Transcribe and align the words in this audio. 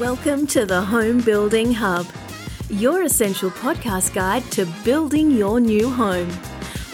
Welcome 0.00 0.46
to 0.48 0.66
the 0.66 0.82
Home 0.82 1.22
Building 1.22 1.72
Hub, 1.72 2.06
your 2.68 3.04
essential 3.04 3.48
podcast 3.48 4.12
guide 4.12 4.42
to 4.52 4.66
building 4.84 5.30
your 5.30 5.58
new 5.58 5.88
home. 5.88 6.28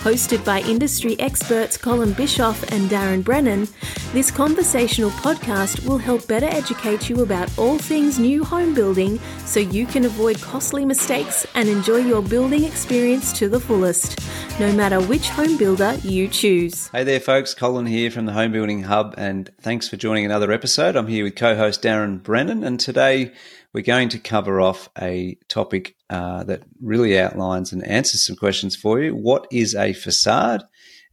Hosted 0.02 0.44
by 0.44 0.62
industry 0.62 1.14
experts 1.20 1.76
Colin 1.76 2.12
Bischoff 2.12 2.60
and 2.72 2.90
Darren 2.90 3.22
Brennan, 3.22 3.68
this 4.12 4.32
conversational 4.32 5.10
podcast 5.10 5.86
will 5.86 5.96
help 5.96 6.26
better 6.26 6.46
educate 6.46 7.08
you 7.08 7.22
about 7.22 7.56
all 7.56 7.78
things 7.78 8.18
new 8.18 8.42
home 8.42 8.74
building 8.74 9.20
so 9.44 9.60
you 9.60 9.86
can 9.86 10.04
avoid 10.04 10.40
costly 10.40 10.84
mistakes 10.84 11.46
and 11.54 11.68
enjoy 11.68 11.98
your 11.98 12.20
building 12.20 12.64
experience 12.64 13.32
to 13.34 13.48
the 13.48 13.60
fullest, 13.60 14.18
no 14.58 14.72
matter 14.72 15.00
which 15.00 15.28
home 15.28 15.56
builder 15.56 15.94
you 16.02 16.26
choose. 16.26 16.88
Hey 16.88 17.04
there, 17.04 17.20
folks. 17.20 17.54
Colin 17.54 17.86
here 17.86 18.10
from 18.10 18.26
the 18.26 18.32
Home 18.32 18.50
Building 18.50 18.82
Hub, 18.82 19.14
and 19.16 19.52
thanks 19.60 19.88
for 19.88 19.96
joining 19.96 20.24
another 20.24 20.50
episode. 20.50 20.96
I'm 20.96 21.06
here 21.06 21.22
with 21.22 21.36
co 21.36 21.54
host 21.54 21.80
Darren 21.80 22.20
Brennan, 22.20 22.64
and 22.64 22.80
today 22.80 23.30
we're 23.72 23.82
going 23.82 24.10
to 24.10 24.18
cover 24.18 24.60
off 24.60 24.88
a 25.00 25.38
topic 25.48 25.96
uh, 26.10 26.44
that 26.44 26.62
really 26.80 27.18
outlines 27.18 27.72
and 27.72 27.86
answers 27.86 28.22
some 28.22 28.36
questions 28.36 28.76
for 28.76 29.00
you. 29.00 29.14
What 29.14 29.46
is 29.50 29.74
a 29.74 29.92
facade? 29.92 30.62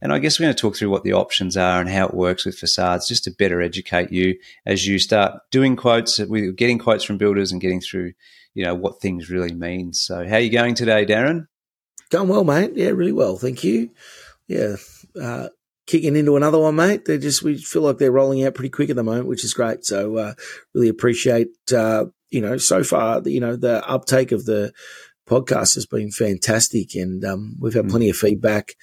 And 0.02 0.12
I 0.12 0.18
guess 0.18 0.38
we're 0.38 0.44
going 0.44 0.54
to 0.54 0.60
talk 0.60 0.76
through 0.76 0.90
what 0.90 1.04
the 1.04 1.12
options 1.12 1.56
are 1.56 1.80
and 1.80 1.88
how 1.88 2.06
it 2.06 2.14
works 2.14 2.46
with 2.46 2.58
facades 2.58 3.06
just 3.06 3.24
to 3.24 3.30
better 3.30 3.60
educate 3.60 4.10
you 4.10 4.38
as 4.64 4.86
you 4.86 4.98
start 4.98 5.40
doing 5.50 5.76
quotes, 5.76 6.18
we're 6.18 6.52
getting 6.52 6.78
quotes 6.78 7.04
from 7.04 7.18
builders 7.18 7.52
and 7.52 7.60
getting 7.60 7.80
through, 7.80 8.12
you 8.54 8.64
know, 8.64 8.74
what 8.74 9.00
things 9.00 9.30
really 9.30 9.52
mean. 9.52 9.92
So 9.92 10.26
how 10.26 10.36
are 10.36 10.40
you 10.40 10.50
going 10.50 10.74
today, 10.74 11.04
Darren? 11.04 11.48
Going 12.10 12.28
well, 12.28 12.44
mate. 12.44 12.72
Yeah, 12.74 12.90
really 12.90 13.12
well. 13.12 13.36
Thank 13.36 13.62
you. 13.62 13.90
Yeah. 14.48 14.76
Uh, 15.20 15.48
kicking 15.86 16.16
into 16.16 16.36
another 16.36 16.58
one, 16.58 16.76
mate. 16.76 17.04
They 17.04 17.18
just, 17.18 17.42
we 17.42 17.58
feel 17.58 17.82
like 17.82 17.98
they're 17.98 18.10
rolling 18.10 18.44
out 18.44 18.54
pretty 18.54 18.70
quick 18.70 18.90
at 18.90 18.96
the 18.96 19.04
moment, 19.04 19.26
which 19.26 19.44
is 19.44 19.54
great. 19.54 19.84
So, 19.84 20.16
uh, 20.16 20.34
really 20.74 20.88
appreciate, 20.88 21.48
uh, 21.74 22.06
you 22.30 22.40
know, 22.40 22.56
so 22.56 22.82
far, 22.82 23.22
you 23.26 23.40
know, 23.40 23.56
the 23.56 23.86
uptake 23.88 24.32
of 24.32 24.44
the 24.44 24.72
podcast 25.26 25.74
has 25.74 25.86
been 25.86 26.10
fantastic 26.10 26.94
and, 26.94 27.24
um, 27.24 27.56
we've 27.60 27.74
had 27.74 27.86
mm. 27.86 27.90
plenty 27.90 28.10
of 28.10 28.16
feedback. 28.16 28.74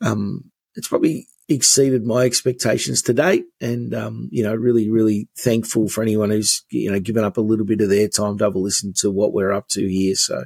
Um, 0.00 0.50
it's 0.74 0.88
probably 0.88 1.26
exceeded 1.50 2.04
my 2.04 2.24
expectations 2.24 3.00
to 3.00 3.14
date. 3.14 3.46
And, 3.58 3.94
um, 3.94 4.28
you 4.30 4.42
know, 4.42 4.54
really, 4.54 4.90
really 4.90 5.28
thankful 5.36 5.88
for 5.88 6.02
anyone 6.02 6.28
who's, 6.28 6.62
you 6.70 6.92
know, 6.92 7.00
given 7.00 7.24
up 7.24 7.38
a 7.38 7.40
little 7.40 7.64
bit 7.64 7.80
of 7.80 7.88
their 7.88 8.06
time 8.06 8.36
to 8.38 8.44
have 8.44 8.54
a 8.54 8.58
listen 8.58 8.92
to 8.98 9.10
what 9.10 9.32
we're 9.32 9.52
up 9.52 9.66
to 9.68 9.88
here. 9.88 10.14
So, 10.14 10.44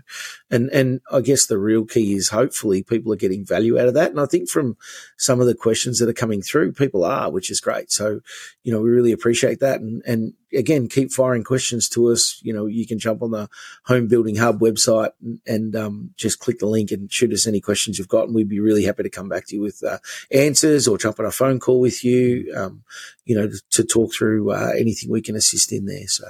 and, 0.49 0.71
and 0.71 1.01
I 1.11 1.21
guess 1.21 1.47
the 1.47 1.59
real 1.59 1.85
key 1.85 2.15
is 2.15 2.29
hopefully 2.29 2.85
people 2.85 3.13
are 3.13 3.17
getting 3.17 3.45
value 3.45 3.81
out 3.81 3.89
of 3.89 3.95
that. 3.95 4.13
And 4.13 4.21
I 4.21 4.27
think 4.27 4.49
from 4.49 4.77
some 5.19 5.41
of 5.41 5.49
the 5.49 5.57
questions 5.57 5.99
that 5.99 6.09
are 6.09 6.15
coming 6.15 6.41
through, 6.41 6.73
people 6.73 7.05
are, 7.05 7.33
which 7.33 7.51
is 7.51 7.61
great. 7.61 7.91
So, 7.91 8.21
you 8.63 8.73
know, 8.73 8.81
we 8.81 8.91
really 8.91 9.13
appreciate 9.13 9.59
that. 9.59 9.81
And, 9.81 10.03
and 10.07 10.35
again, 10.55 10.89
keep 10.89 11.11
firing 11.11 11.45
questions 11.45 11.89
to 11.91 12.11
us. 12.11 12.41
You 12.43 12.53
know, 12.53 12.67
you 12.67 12.87
can 12.87 12.99
jump 12.99 13.23
on 13.23 13.31
the 13.31 13.49
Home 13.85 14.09
Building 14.09 14.37
Hub 14.37 14.61
website 14.61 15.11
and, 15.21 15.41
and 15.47 15.77
um, 15.77 16.15
just 16.17 16.39
click 16.39 16.59
the 16.59 16.67
link 16.67 16.91
and 16.91 17.13
shoot 17.13 17.33
us 17.33 17.47
any 17.47 17.61
questions 17.61 17.99
you've 17.99 18.09
got. 18.09 18.27
And 18.27 18.35
we'd 18.35 18.49
be 18.49 18.61
really 18.61 18.85
happy 18.85 19.03
to 19.03 19.11
come 19.11 19.29
back 19.29 19.47
to 19.47 19.57
you 19.57 19.63
with 19.63 19.83
uh, 19.83 19.99
answers 20.31 20.87
or 20.89 20.99
jump 20.99 21.19
on 21.21 21.27
a 21.27 21.31
phone 21.31 21.61
call 21.61 21.81
with 21.81 22.05
you, 22.05 22.53
um, 22.57 22.83
you 23.25 23.35
know, 23.35 23.49
to, 23.49 23.61
to 23.71 23.85
talk 23.85 24.13
through 24.13 24.53
uh, 24.53 24.73
anything 24.77 25.11
we 25.11 25.23
can 25.23 25.37
assist 25.37 25.73
in 25.73 25.87
there. 25.87 26.07
So, 26.07 26.25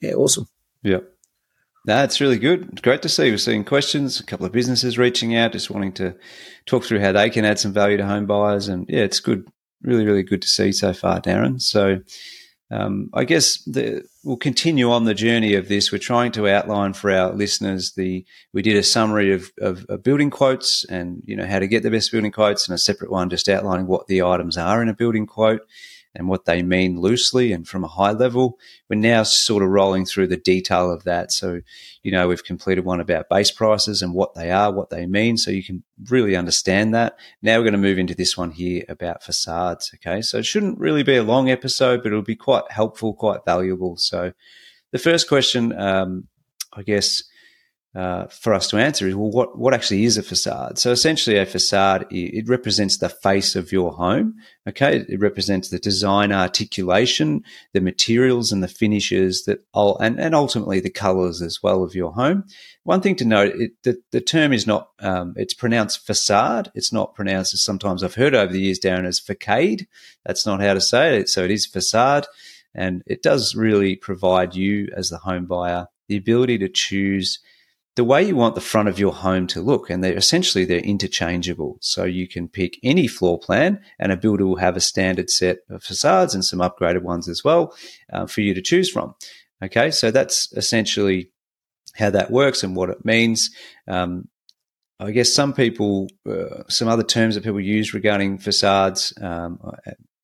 yeah, 0.00 0.12
awesome. 0.12 0.48
Yeah. 0.82 1.00
That's 1.84 2.20
really 2.20 2.38
good. 2.38 2.82
Great 2.82 3.00
to 3.02 3.08
see. 3.08 3.30
We're 3.30 3.38
seeing 3.38 3.64
questions, 3.64 4.20
a 4.20 4.24
couple 4.24 4.44
of 4.44 4.52
businesses 4.52 4.98
reaching 4.98 5.34
out, 5.34 5.52
just 5.52 5.70
wanting 5.70 5.92
to 5.94 6.14
talk 6.66 6.84
through 6.84 7.00
how 7.00 7.12
they 7.12 7.30
can 7.30 7.46
add 7.46 7.58
some 7.58 7.72
value 7.72 7.96
to 7.96 8.06
home 8.06 8.26
buyers. 8.26 8.68
And 8.68 8.84
yeah, 8.90 9.04
it's 9.04 9.20
good. 9.20 9.48
Really, 9.80 10.04
really 10.04 10.22
good 10.22 10.42
to 10.42 10.48
see 10.48 10.72
so 10.72 10.92
far, 10.92 11.20
Darren. 11.20 11.62
So, 11.62 12.00
um, 12.70 13.08
I 13.14 13.24
guess 13.24 13.62
the, 13.64 14.04
we'll 14.22 14.36
continue 14.36 14.90
on 14.90 15.04
the 15.04 15.14
journey 15.14 15.54
of 15.54 15.68
this. 15.68 15.90
We're 15.90 15.98
trying 15.98 16.32
to 16.32 16.48
outline 16.48 16.92
for 16.92 17.10
our 17.10 17.32
listeners 17.32 17.92
the. 17.92 18.26
We 18.52 18.60
did 18.60 18.76
a 18.76 18.82
summary 18.82 19.32
of, 19.32 19.50
of, 19.58 19.86
of, 19.88 20.02
building 20.02 20.28
quotes 20.28 20.84
and 20.84 21.22
you 21.24 21.34
know 21.34 21.46
how 21.46 21.60
to 21.60 21.66
get 21.66 21.82
the 21.82 21.90
best 21.90 22.12
building 22.12 22.32
quotes, 22.32 22.68
and 22.68 22.74
a 22.74 22.78
separate 22.78 23.10
one 23.10 23.30
just 23.30 23.48
outlining 23.48 23.86
what 23.86 24.06
the 24.06 24.22
items 24.22 24.58
are 24.58 24.82
in 24.82 24.88
a 24.88 24.94
building 24.94 25.26
quote 25.26 25.62
and 26.18 26.28
what 26.28 26.44
they 26.44 26.62
mean 26.62 27.00
loosely 27.00 27.52
and 27.52 27.66
from 27.66 27.84
a 27.84 27.88
high 27.88 28.10
level. 28.10 28.58
We're 28.90 28.96
now 28.96 29.22
sort 29.22 29.62
of 29.62 29.70
rolling 29.70 30.04
through 30.04 30.26
the 30.26 30.36
detail 30.36 30.90
of 30.90 31.04
that. 31.04 31.32
So, 31.32 31.60
you 32.02 32.10
know, 32.10 32.28
we've 32.28 32.44
completed 32.44 32.84
one 32.84 33.00
about 33.00 33.28
base 33.30 33.52
prices 33.52 34.02
and 34.02 34.12
what 34.12 34.34
they 34.34 34.50
are, 34.50 34.72
what 34.72 34.90
they 34.90 35.06
mean, 35.06 35.36
so 35.36 35.50
you 35.52 35.62
can 35.62 35.84
really 36.10 36.36
understand 36.36 36.92
that. 36.94 37.16
Now 37.40 37.56
we're 37.56 37.64
going 37.64 37.72
to 37.72 37.78
move 37.78 37.98
into 37.98 38.16
this 38.16 38.36
one 38.36 38.50
here 38.50 38.84
about 38.88 39.22
facades. 39.22 39.92
Okay. 39.94 40.20
So 40.20 40.38
it 40.38 40.46
shouldn't 40.46 40.78
really 40.78 41.04
be 41.04 41.16
a 41.16 41.22
long 41.22 41.48
episode, 41.48 42.02
but 42.02 42.08
it'll 42.08 42.22
be 42.22 42.36
quite 42.36 42.70
helpful, 42.70 43.14
quite 43.14 43.44
valuable. 43.44 43.96
So 43.96 44.32
the 44.90 44.98
first 44.98 45.28
question, 45.28 45.72
um, 45.78 46.26
I 46.74 46.82
guess, 46.82 47.22
uh, 47.94 48.26
for 48.26 48.52
us 48.52 48.68
to 48.68 48.76
answer 48.76 49.08
is 49.08 49.14
well, 49.14 49.30
what 49.30 49.58
what 49.58 49.72
actually 49.72 50.04
is 50.04 50.18
a 50.18 50.22
facade? 50.22 50.78
So 50.78 50.92
essentially, 50.92 51.38
a 51.38 51.46
facade 51.46 52.06
it 52.10 52.46
represents 52.46 52.98
the 52.98 53.08
face 53.08 53.56
of 53.56 53.72
your 53.72 53.92
home. 53.92 54.34
Okay, 54.68 55.06
it 55.08 55.18
represents 55.18 55.70
the 55.70 55.78
design, 55.78 56.30
articulation, 56.30 57.42
the 57.72 57.80
materials, 57.80 58.52
and 58.52 58.62
the 58.62 58.68
finishes 58.68 59.44
that 59.44 59.60
and 59.74 60.20
and 60.20 60.34
ultimately 60.34 60.80
the 60.80 60.90
colours 60.90 61.40
as 61.40 61.62
well 61.62 61.82
of 61.82 61.94
your 61.94 62.12
home. 62.12 62.44
One 62.84 63.00
thing 63.00 63.16
to 63.16 63.24
note: 63.24 63.54
it, 63.56 63.72
the 63.82 63.96
the 64.12 64.20
term 64.20 64.52
is 64.52 64.66
not 64.66 64.90
um, 65.00 65.32
it's 65.36 65.54
pronounced 65.54 66.06
facade. 66.06 66.70
It's 66.74 66.92
not 66.92 67.14
pronounced 67.14 67.54
as 67.54 67.62
sometimes 67.62 68.04
I've 68.04 68.16
heard 68.16 68.34
over 68.34 68.52
the 68.52 68.60
years, 68.60 68.80
Darren, 68.80 69.06
as 69.06 69.18
facade. 69.18 69.86
That's 70.26 70.44
not 70.44 70.60
how 70.60 70.74
to 70.74 70.80
say 70.82 71.20
it. 71.20 71.30
So 71.30 71.42
it 71.42 71.50
is 71.50 71.64
facade, 71.64 72.26
and 72.74 73.02
it 73.06 73.22
does 73.22 73.54
really 73.54 73.96
provide 73.96 74.54
you 74.54 74.88
as 74.94 75.08
the 75.08 75.18
home 75.18 75.46
buyer 75.46 75.86
the 76.08 76.16
ability 76.16 76.58
to 76.58 76.68
choose 76.68 77.38
the 77.98 78.04
way 78.04 78.22
you 78.22 78.36
want 78.36 78.54
the 78.54 78.60
front 78.60 78.88
of 78.88 79.00
your 79.00 79.12
home 79.12 79.44
to 79.48 79.60
look 79.60 79.90
and 79.90 80.04
they're 80.04 80.16
essentially 80.16 80.64
they're 80.64 80.78
interchangeable. 80.78 81.78
So 81.80 82.04
you 82.04 82.28
can 82.28 82.46
pick 82.46 82.78
any 82.84 83.08
floor 83.08 83.40
plan 83.40 83.80
and 83.98 84.12
a 84.12 84.16
builder 84.16 84.46
will 84.46 84.54
have 84.54 84.76
a 84.76 84.80
standard 84.80 85.30
set 85.30 85.58
of 85.68 85.82
facades 85.82 86.32
and 86.32 86.44
some 86.44 86.60
upgraded 86.60 87.02
ones 87.02 87.28
as 87.28 87.42
well 87.42 87.74
uh, 88.12 88.26
for 88.26 88.40
you 88.40 88.54
to 88.54 88.62
choose 88.62 88.88
from. 88.88 89.16
Okay 89.64 89.90
so 89.90 90.12
that's 90.12 90.52
essentially 90.52 91.32
how 91.96 92.10
that 92.10 92.30
works 92.30 92.62
and 92.62 92.76
what 92.76 92.88
it 92.88 93.04
means. 93.04 93.50
Um, 93.88 94.28
I 95.00 95.12
guess 95.12 95.32
some 95.32 95.52
people, 95.52 96.08
uh, 96.28 96.64
some 96.68 96.88
other 96.88 97.04
terms 97.04 97.34
that 97.34 97.44
people 97.44 97.60
use 97.60 97.94
regarding 97.94 98.38
facades, 98.38 99.12
um, 99.20 99.60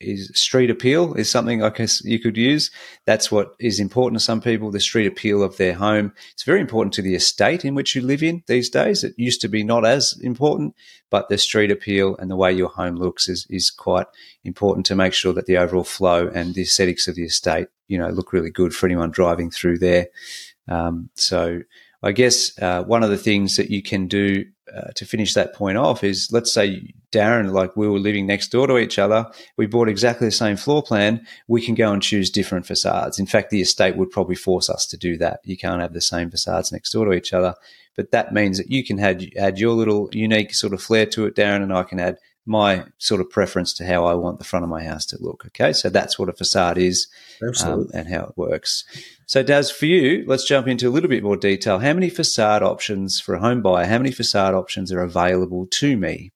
is 0.00 0.30
street 0.34 0.70
appeal 0.70 1.14
is 1.14 1.30
something 1.30 1.62
I 1.62 1.70
guess 1.70 2.04
you 2.04 2.18
could 2.18 2.36
use. 2.36 2.70
That's 3.06 3.30
what 3.30 3.54
is 3.58 3.80
important 3.80 4.20
to 4.20 4.24
some 4.24 4.40
people, 4.40 4.70
the 4.70 4.80
street 4.80 5.06
appeal 5.06 5.42
of 5.42 5.56
their 5.56 5.74
home. 5.74 6.12
It's 6.32 6.42
very 6.42 6.60
important 6.60 6.92
to 6.94 7.02
the 7.02 7.14
estate 7.14 7.64
in 7.64 7.74
which 7.74 7.94
you 7.94 8.02
live 8.02 8.22
in 8.22 8.42
these 8.46 8.68
days. 8.68 9.04
It 9.04 9.14
used 9.16 9.40
to 9.42 9.48
be 9.48 9.64
not 9.64 9.84
as 9.84 10.18
important, 10.20 10.74
but 11.10 11.28
the 11.28 11.38
street 11.38 11.70
appeal 11.70 12.16
and 12.16 12.30
the 12.30 12.36
way 12.36 12.52
your 12.52 12.68
home 12.68 12.96
looks 12.96 13.28
is, 13.28 13.46
is 13.50 13.70
quite 13.70 14.06
important 14.44 14.86
to 14.86 14.96
make 14.96 15.14
sure 15.14 15.32
that 15.32 15.46
the 15.46 15.56
overall 15.56 15.84
flow 15.84 16.28
and 16.28 16.54
the 16.54 16.62
aesthetics 16.62 17.08
of 17.08 17.14
the 17.14 17.24
estate, 17.24 17.68
you 17.88 17.98
know, 17.98 18.08
look 18.08 18.32
really 18.32 18.50
good 18.50 18.74
for 18.74 18.86
anyone 18.86 19.10
driving 19.10 19.50
through 19.50 19.78
there. 19.78 20.08
Um, 20.68 21.10
so 21.14 21.60
I 22.02 22.12
guess 22.12 22.58
uh, 22.60 22.82
one 22.84 23.02
of 23.02 23.10
the 23.10 23.16
things 23.16 23.56
that 23.56 23.70
you 23.70 23.82
can 23.82 24.08
do 24.08 24.44
uh, 24.76 24.90
to 24.94 25.04
finish 25.04 25.34
that 25.34 25.54
point 25.54 25.78
off 25.78 26.02
is 26.02 26.28
let's 26.32 26.52
say 26.52 26.92
Darren, 27.12 27.52
like 27.52 27.76
we 27.76 27.88
were 27.88 27.98
living 27.98 28.26
next 28.26 28.48
door 28.48 28.66
to 28.66 28.78
each 28.78 28.98
other, 28.98 29.30
we 29.56 29.66
bought 29.66 29.88
exactly 29.88 30.26
the 30.26 30.32
same 30.32 30.56
floor 30.56 30.82
plan. 30.82 31.24
We 31.46 31.64
can 31.64 31.74
go 31.74 31.92
and 31.92 32.02
choose 32.02 32.30
different 32.30 32.66
facades. 32.66 33.18
In 33.18 33.26
fact, 33.26 33.50
the 33.50 33.60
estate 33.60 33.96
would 33.96 34.10
probably 34.10 34.34
force 34.34 34.68
us 34.68 34.86
to 34.86 34.96
do 34.96 35.16
that. 35.18 35.40
You 35.44 35.56
can't 35.56 35.80
have 35.80 35.92
the 35.92 36.00
same 36.00 36.30
facades 36.30 36.72
next 36.72 36.90
door 36.90 37.04
to 37.06 37.12
each 37.12 37.32
other, 37.32 37.54
but 37.96 38.10
that 38.10 38.32
means 38.32 38.58
that 38.58 38.70
you 38.70 38.84
can 38.84 38.98
add, 38.98 39.24
add 39.36 39.58
your 39.58 39.74
little 39.74 40.08
unique 40.12 40.54
sort 40.54 40.72
of 40.72 40.82
flair 40.82 41.06
to 41.06 41.26
it, 41.26 41.36
Darren, 41.36 41.62
and 41.62 41.72
I 41.72 41.84
can 41.84 42.00
add 42.00 42.18
my 42.46 42.84
sort 42.98 43.20
of 43.20 43.30
preference 43.30 43.72
to 43.74 43.86
how 43.86 44.04
I 44.04 44.14
want 44.14 44.38
the 44.38 44.44
front 44.44 44.64
of 44.64 44.68
my 44.68 44.84
house 44.84 45.06
to 45.06 45.18
look. 45.20 45.44
Okay, 45.46 45.72
so 45.72 45.88
that's 45.88 46.18
what 46.18 46.28
a 46.28 46.32
facade 46.32 46.76
is 46.76 47.06
um, 47.64 47.88
and 47.94 48.08
how 48.08 48.24
it 48.24 48.36
works. 48.36 48.84
So, 49.26 49.42
Daz, 49.42 49.70
for 49.70 49.86
you, 49.86 50.24
let's 50.26 50.46
jump 50.46 50.68
into 50.68 50.88
a 50.88 50.90
little 50.90 51.08
bit 51.08 51.22
more 51.22 51.36
detail. 51.36 51.78
How 51.78 51.94
many 51.94 52.10
facade 52.10 52.62
options 52.62 53.20
for 53.20 53.34
a 53.34 53.40
home 53.40 53.62
buyer? 53.62 53.86
How 53.86 53.98
many 53.98 54.10
facade 54.10 54.54
options 54.54 54.92
are 54.92 55.00
available 55.00 55.66
to 55.72 55.96
me? 55.96 56.32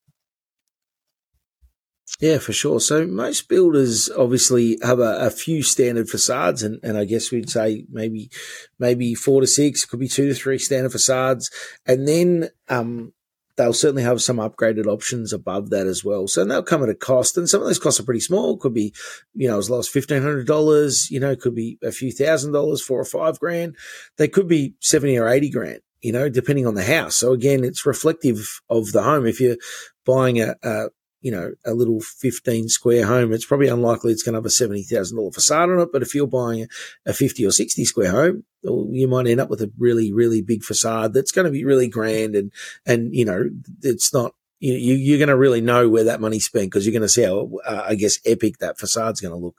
Yeah, 2.19 2.39
for 2.39 2.53
sure. 2.53 2.79
So 2.79 3.05
most 3.05 3.47
builders 3.47 4.09
obviously 4.09 4.77
have 4.81 4.99
a, 4.99 5.27
a, 5.27 5.29
few 5.29 5.61
standard 5.61 6.09
facades, 6.09 6.63
and, 6.63 6.79
and 6.83 6.97
I 6.97 7.05
guess 7.05 7.31
we'd 7.31 7.49
say 7.49 7.85
maybe 7.89 8.29
maybe 8.77 9.13
four 9.13 9.41
to 9.41 9.47
six, 9.47 9.85
could 9.85 9.99
be 9.99 10.07
two 10.07 10.27
to 10.27 10.33
three 10.33 10.57
standard 10.57 10.91
facades, 10.91 11.49
and 11.85 12.07
then 12.07 12.49
um, 12.67 13.13
they'll 13.59 13.73
certainly 13.73 14.03
have 14.03 14.21
some 14.21 14.37
upgraded 14.37 14.87
options 14.87 15.33
above 15.33 15.69
that 15.69 15.85
as 15.85 16.03
well. 16.03 16.27
So 16.27 16.45
they'll 16.45 16.63
come 16.63 16.81
at 16.81 16.89
a 16.89 16.95
cost, 16.95 17.37
and 17.37 17.47
some 17.47 17.61
of 17.61 17.67
those 17.67 17.77
costs 17.77 17.99
are 17.99 18.03
pretty 18.03 18.21
small. 18.21 18.57
Could 18.57 18.73
be, 18.73 18.93
you 19.35 19.49
know, 19.49 19.59
as 19.59 19.69
low 19.69 19.79
as 19.79 19.87
fifteen 19.89 20.21
hundred 20.21 20.47
dollars. 20.47 21.11
You 21.11 21.19
know, 21.19 21.35
could 21.35 21.53
be 21.53 21.77
a 21.83 21.91
few 21.91 22.11
thousand 22.11 22.53
dollars, 22.53 22.81
four 22.81 22.99
or 22.99 23.05
five 23.05 23.37
grand. 23.37 23.75
They 24.17 24.29
could 24.29 24.47
be 24.47 24.75
seventy 24.79 25.17
or 25.17 25.27
eighty 25.27 25.49
grand. 25.49 25.81
You 26.01 26.13
know, 26.13 26.29
depending 26.29 26.65
on 26.65 26.75
the 26.75 26.83
house. 26.83 27.17
So 27.17 27.33
again, 27.33 27.65
it's 27.65 27.85
reflective 27.85 28.61
of 28.69 28.93
the 28.93 29.03
home. 29.03 29.27
If 29.27 29.41
you're 29.41 29.57
buying 30.05 30.39
a, 30.41 30.55
a 30.63 30.87
you 31.21 31.31
know, 31.31 31.51
a 31.65 31.73
little 31.73 31.99
15 31.99 32.69
square 32.69 33.05
home, 33.05 33.33
it's 33.33 33.45
probably 33.45 33.67
unlikely 33.67 34.11
it's 34.11 34.23
going 34.23 34.33
to 34.33 34.37
have 34.37 34.45
a 34.45 34.49
$70,000 34.49 35.33
facade 35.33 35.69
on 35.69 35.79
it. 35.79 35.89
But 35.91 36.01
if 36.01 36.15
you're 36.15 36.27
buying 36.27 36.67
a 37.05 37.13
50 37.13 37.45
or 37.45 37.51
60 37.51 37.85
square 37.85 38.11
home, 38.11 38.43
you 38.61 39.07
might 39.07 39.27
end 39.27 39.41
up 39.41 39.49
with 39.49 39.61
a 39.61 39.71
really, 39.77 40.13
really 40.13 40.41
big 40.41 40.63
facade 40.63 41.13
that's 41.13 41.31
going 41.31 41.45
to 41.45 41.51
be 41.51 41.65
really 41.65 41.87
grand. 41.87 42.35
And, 42.35 42.51
and, 42.85 43.13
you 43.13 43.25
know, 43.25 43.49
it's 43.81 44.13
not, 44.13 44.33
you, 44.59 44.73
you, 44.73 45.15
are 45.15 45.19
going 45.19 45.29
to 45.29 45.37
really 45.37 45.61
know 45.61 45.89
where 45.89 46.03
that 46.05 46.21
money's 46.21 46.45
spent 46.45 46.67
because 46.67 46.85
you're 46.85 46.93
going 46.93 47.01
to 47.01 47.09
see 47.09 47.23
how, 47.23 47.49
uh, 47.65 47.85
I 47.87 47.95
guess, 47.95 48.19
epic 48.25 48.57
that 48.59 48.77
facade's 48.77 49.21
going 49.21 49.33
to 49.33 49.37
look. 49.37 49.55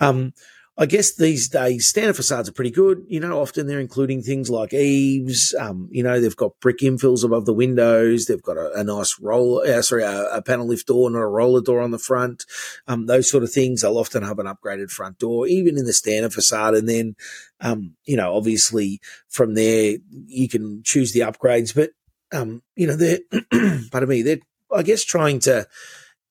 Um, 0.00 0.34
I 0.76 0.86
guess 0.86 1.14
these 1.14 1.48
days 1.48 1.88
standard 1.88 2.16
facades 2.16 2.48
are 2.48 2.52
pretty 2.52 2.72
good. 2.72 3.04
You 3.06 3.20
know, 3.20 3.40
often 3.40 3.68
they're 3.68 3.78
including 3.78 4.22
things 4.22 4.50
like 4.50 4.74
eaves. 4.74 5.54
Um, 5.54 5.88
you 5.92 6.02
know, 6.02 6.20
they've 6.20 6.34
got 6.34 6.58
brick 6.60 6.78
infills 6.78 7.22
above 7.22 7.46
the 7.46 7.54
windows. 7.54 8.26
They've 8.26 8.42
got 8.42 8.56
a, 8.56 8.72
a 8.72 8.82
nice 8.82 9.20
roll, 9.20 9.62
uh, 9.64 9.82
sorry, 9.82 10.02
a, 10.02 10.24
a, 10.32 10.42
panel 10.42 10.66
lift 10.66 10.88
door, 10.88 11.08
not 11.10 11.20
a 11.20 11.26
roller 11.26 11.60
door 11.60 11.80
on 11.80 11.92
the 11.92 11.98
front. 11.98 12.44
Um, 12.88 13.06
those 13.06 13.30
sort 13.30 13.44
of 13.44 13.52
things. 13.52 13.82
They'll 13.82 13.98
often 13.98 14.24
have 14.24 14.40
an 14.40 14.46
upgraded 14.46 14.90
front 14.90 15.18
door, 15.20 15.46
even 15.46 15.78
in 15.78 15.84
the 15.84 15.92
standard 15.92 16.34
facade. 16.34 16.74
And 16.74 16.88
then, 16.88 17.14
um, 17.60 17.94
you 18.04 18.16
know, 18.16 18.34
obviously 18.34 19.00
from 19.28 19.54
there 19.54 19.98
you 20.26 20.48
can 20.48 20.82
choose 20.82 21.12
the 21.12 21.20
upgrades, 21.20 21.72
but, 21.72 21.90
um, 22.32 22.62
you 22.74 22.88
know, 22.88 22.96
they're, 22.96 23.20
pardon 23.92 24.08
me, 24.08 24.22
they're, 24.22 24.40
I 24.74 24.82
guess 24.82 25.04
trying 25.04 25.38
to, 25.40 25.68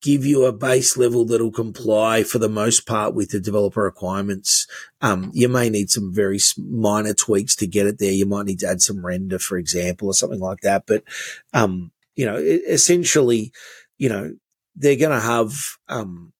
give 0.04 0.26
you 0.26 0.46
a 0.46 0.52
base 0.52 0.98
level 0.98 1.26
that'll 1.26 1.50
comply 1.50 2.24
for 2.24 2.38
the 2.38 2.50
most 2.50 2.86
part 2.86 3.16
with 3.16 3.30
the 3.30 3.40
developer 3.40 3.82
requirements. 3.82 4.68
Um, 5.02 5.32
you 5.34 5.48
may 5.48 5.70
need 5.70 5.90
some 5.90 6.14
very 6.14 6.40
minor 6.58 7.14
tweaks 7.14 7.56
to 7.56 7.68
get 7.68 7.88
it 7.88 8.00
there. 8.00 8.12
You 8.12 8.26
might 8.26 8.46
need 8.46 8.60
to 8.60 8.68
add 8.68 8.82
some 8.82 9.04
render, 9.04 9.40
for 9.40 9.58
example, 9.58 10.10
or 10.10 10.14
something 10.14 10.42
like 10.42 10.60
that. 10.62 10.84
But, 10.86 11.06
um, 11.54 11.92
you 12.16 12.26
know, 12.26 12.36
essentially, 12.36 13.54
you 13.98 14.10
know, 14.10 14.36
they're 14.76 14.98
going 14.98 15.18
to 15.18 15.26
have, 15.26 15.54
um, 15.88 16.33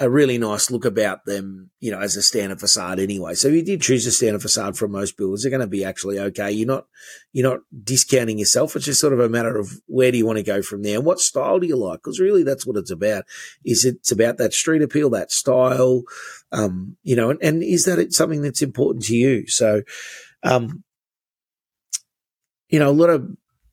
a 0.00 0.08
really 0.08 0.38
nice 0.38 0.70
look 0.70 0.84
about 0.84 1.24
them, 1.24 1.70
you 1.80 1.90
know, 1.90 1.98
as 1.98 2.14
a 2.14 2.22
standard 2.22 2.60
facade 2.60 3.00
anyway. 3.00 3.34
So 3.34 3.48
if 3.48 3.54
you 3.54 3.62
did 3.64 3.82
choose 3.82 4.06
a 4.06 4.12
standard 4.12 4.42
facade 4.42 4.78
from 4.78 4.92
most 4.92 5.16
builders, 5.16 5.42
they're 5.42 5.50
going 5.50 5.60
to 5.60 5.66
be 5.66 5.84
actually 5.84 6.20
okay. 6.20 6.52
You're 6.52 6.68
not, 6.68 6.86
you're 7.32 7.48
not 7.48 7.60
discounting 7.82 8.38
yourself. 8.38 8.76
It's 8.76 8.84
just 8.84 9.00
sort 9.00 9.12
of 9.12 9.18
a 9.18 9.28
matter 9.28 9.56
of 9.58 9.80
where 9.86 10.12
do 10.12 10.18
you 10.18 10.24
want 10.24 10.38
to 10.38 10.44
go 10.44 10.62
from 10.62 10.84
there 10.84 10.96
and 10.96 11.04
what 11.04 11.18
style 11.18 11.58
do 11.58 11.66
you 11.66 11.76
like? 11.76 12.00
Cause 12.02 12.20
really 12.20 12.44
that's 12.44 12.64
what 12.64 12.76
it's 12.76 12.92
about. 12.92 13.24
Is 13.64 13.84
it's 13.84 14.12
about 14.12 14.38
that 14.38 14.54
street 14.54 14.82
appeal, 14.82 15.10
that 15.10 15.32
style, 15.32 16.02
um, 16.52 16.96
you 17.02 17.16
know, 17.16 17.30
and, 17.30 17.42
and 17.42 17.62
is 17.64 17.84
that 17.86 18.12
something 18.12 18.42
that's 18.42 18.62
important 18.62 19.04
to 19.06 19.16
you? 19.16 19.48
So, 19.48 19.82
um, 20.44 20.84
you 22.68 22.78
know, 22.78 22.90
a 22.90 22.92
lot 22.92 23.10
of 23.10 23.28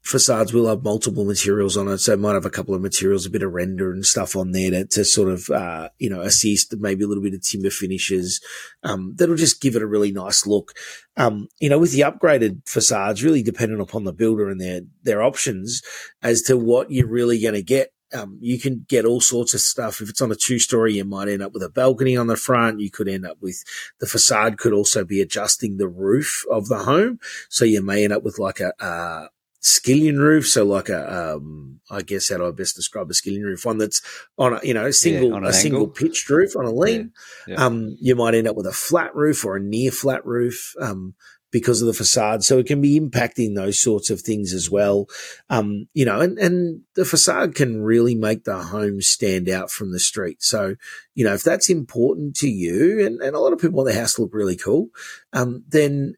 facades 0.06 0.54
will 0.54 0.68
have 0.68 0.84
multiple 0.84 1.26
materials 1.26 1.76
on 1.76 1.88
it. 1.88 1.98
So 1.98 2.14
it 2.14 2.20
might 2.20 2.36
have 2.36 2.46
a 2.46 2.52
couple 2.52 2.76
of 2.76 2.82
materials, 2.82 3.26
a 3.26 3.30
bit 3.32 3.42
of 3.42 3.52
render 3.52 3.92
and 3.92 4.06
stuff 4.06 4.36
on 4.36 4.52
there 4.52 4.70
to, 4.70 4.86
to 4.86 5.04
sort 5.04 5.30
of, 5.30 5.50
uh, 5.50 5.90
you 5.98 6.12
know, 6.12 6.22
assist 6.22 6.76
maybe 6.78 7.04
a 7.04 7.08
little 7.08 7.24
bit 7.24 7.34
of 7.34 7.42
timber 7.42 7.72
finishes. 7.72 8.40
Um, 8.84 9.16
that'll 9.18 9.36
just 9.36 9.62
give 9.62 9.76
it 9.76 9.82
a 9.82 9.88
really 9.88 10.12
nice 10.12 10.46
look. 10.46 10.74
Um, 11.18 11.48
you 11.60 11.70
know, 11.70 11.80
with 11.80 11.92
the 11.92 12.02
upgraded 12.02 12.62
facades, 12.68 13.24
really 13.24 13.42
dependent 13.42 13.82
upon 13.82 14.04
the 14.04 14.14
builder 14.14 14.48
and 14.48 14.62
their, 14.62 14.82
their 15.02 15.24
options 15.24 15.82
as 16.22 16.44
to 16.44 16.56
what 16.56 16.92
you're 16.92 17.08
really 17.08 17.42
going 17.42 17.56
to 17.56 17.64
get. 17.64 17.92
Um, 18.14 18.38
you 18.40 18.60
can 18.60 18.86
get 18.88 19.06
all 19.06 19.20
sorts 19.20 19.56
of 19.56 19.60
stuff. 19.60 20.00
If 20.00 20.10
it's 20.10 20.22
on 20.22 20.32
a 20.32 20.36
two 20.36 20.60
story, 20.60 20.94
you 20.94 21.04
might 21.04 21.28
end 21.28 21.42
up 21.42 21.54
with 21.54 21.64
a 21.64 21.70
balcony 21.70 22.16
on 22.16 22.28
the 22.28 22.38
front. 22.38 22.80
You 22.80 22.92
could 22.92 23.08
end 23.08 23.26
up 23.26 23.38
with 23.42 23.64
the 24.00 24.06
facade 24.06 24.60
could 24.60 24.72
also 24.72 25.04
be 25.04 25.20
adjusting 25.20 25.78
the 25.78 25.88
roof 25.88 26.46
of 26.52 26.68
the 26.68 26.84
home. 26.84 27.20
So 27.50 27.66
you 27.66 27.84
may 27.84 28.04
end 28.04 28.14
up 28.14 28.24
with 28.24 28.38
like 28.38 28.60
a, 28.60 28.72
uh, 28.80 29.28
skillion 29.66 30.20
roof. 30.20 30.48
So 30.48 30.64
like 30.64 30.90
a, 30.90 31.34
um, 31.36 31.80
I 31.90 32.04
guess 32.04 32.30
how 32.30 32.38
do 32.38 32.48
I 32.48 32.52
best 32.52 32.76
describe 32.76 33.10
a 33.10 33.14
skillion 33.14 33.44
roof? 33.44 33.66
One 33.66 33.80
that's 33.80 34.02
on 34.38 34.54
a, 34.54 34.60
you 34.64 34.74
know, 34.74 34.86
a 34.86 34.94
single, 34.94 35.42
yeah, 35.42 35.50
a 35.50 35.54
single 35.54 35.88
pitched 35.88 36.30
roof 36.30 36.56
on 36.56 36.66
a 36.66 36.72
lean. 36.72 37.12
Yeah, 37.48 37.56
yeah. 37.56 37.66
Um, 37.66 37.98
you 38.00 38.16
might 38.16 38.36
end 38.36 38.48
up 38.48 38.56
with 38.56 38.68
a 38.68 38.72
flat 38.72 39.16
roof 39.16 39.44
or 39.44 39.58
a 39.58 39.60
near 39.60 39.92
flat 39.92 40.26
roof. 40.26 40.74
Um, 40.80 41.16
because 41.52 41.82
of 41.82 41.88
the 41.88 41.94
facade. 41.94 42.44
So 42.44 42.58
it 42.58 42.66
can 42.66 42.82
be 42.82 43.00
impacting 43.00 43.56
those 43.56 43.82
sorts 43.82 44.10
of 44.10 44.20
things 44.20 44.52
as 44.52 44.70
well. 44.70 45.08
Um, 45.50 45.88
you 45.94 46.04
know, 46.04 46.20
and, 46.20 46.38
and 46.38 46.82
the 46.96 47.06
facade 47.06 47.56
can 47.56 47.82
really 47.82 48.14
make 48.14 48.44
the 48.44 48.58
home 48.62 49.00
stand 49.00 49.48
out 49.48 49.72
from 49.72 49.94
the 49.94 50.00
street. 50.00 50.44
So, 50.44 50.76
you 51.14 51.24
know, 51.24 51.34
if 51.34 51.44
that's 51.44 51.70
important 51.70 52.36
to 52.38 52.50
you 52.50 53.06
and, 53.06 53.22
and 53.22 53.38
a 53.38 53.40
lot 53.40 53.54
of 53.54 53.60
people 53.60 53.78
want 53.78 53.88
their 53.88 53.98
house 53.98 54.16
to 54.16 54.24
look 54.24 54.34
really 54.34 54.58
cool, 54.58 54.90
um, 55.32 55.64
then 55.70 56.16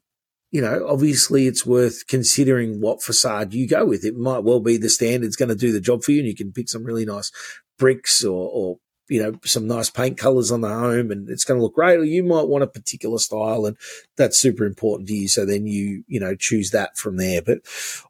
you 0.52 0.62
know, 0.62 0.86
obviously 0.88 1.48
it's 1.48 1.66
worth 1.66 2.08
considering 2.08 2.80
what 2.80 3.04
facade 3.04 3.54
you 3.54 3.68
go 3.68 3.86
with. 3.86 4.06
It 4.06 4.16
might 4.16 4.44
well 4.44 4.60
be 4.60 4.78
the 4.78 4.90
standard's 4.90 5.36
going 5.36 5.50
to 5.50 5.56
do 5.56 5.72
the 5.72 5.82
job 5.82 6.04
for 6.04 6.12
you 6.12 6.20
and 6.20 6.28
you 6.28 6.36
can 6.36 6.54
pick 6.54 6.70
some 6.70 6.84
really 6.84 7.06
nice 7.06 7.32
bricks 7.78 8.24
or, 8.24 8.50
or, 8.54 8.78
you 9.10 9.22
know, 9.22 9.40
some 9.44 9.68
nice 9.68 9.90
paint 9.90 10.18
colors 10.18 10.52
on 10.52 10.62
the 10.62 10.70
home 10.70 11.12
and 11.12 11.30
it's 11.30 11.44
going 11.44 11.60
to 11.60 11.64
look 11.64 11.76
great. 11.76 12.00
Or 12.00 12.04
you 12.04 12.24
might 12.24 12.48
want 12.48 12.64
a 12.64 12.68
particular 12.68 13.18
style 13.18 13.66
and 13.66 13.78
that's 14.16 14.40
super 14.40 14.66
important 14.66 15.10
to 15.10 15.16
you. 15.16 15.28
So 15.28 15.46
then 15.46 15.68
you, 15.68 16.04
you 16.08 16.20
know, 16.20 16.36
choose 16.36 16.72
that 16.72 16.98
from 16.98 17.18
there. 17.18 17.42
But 17.42 17.60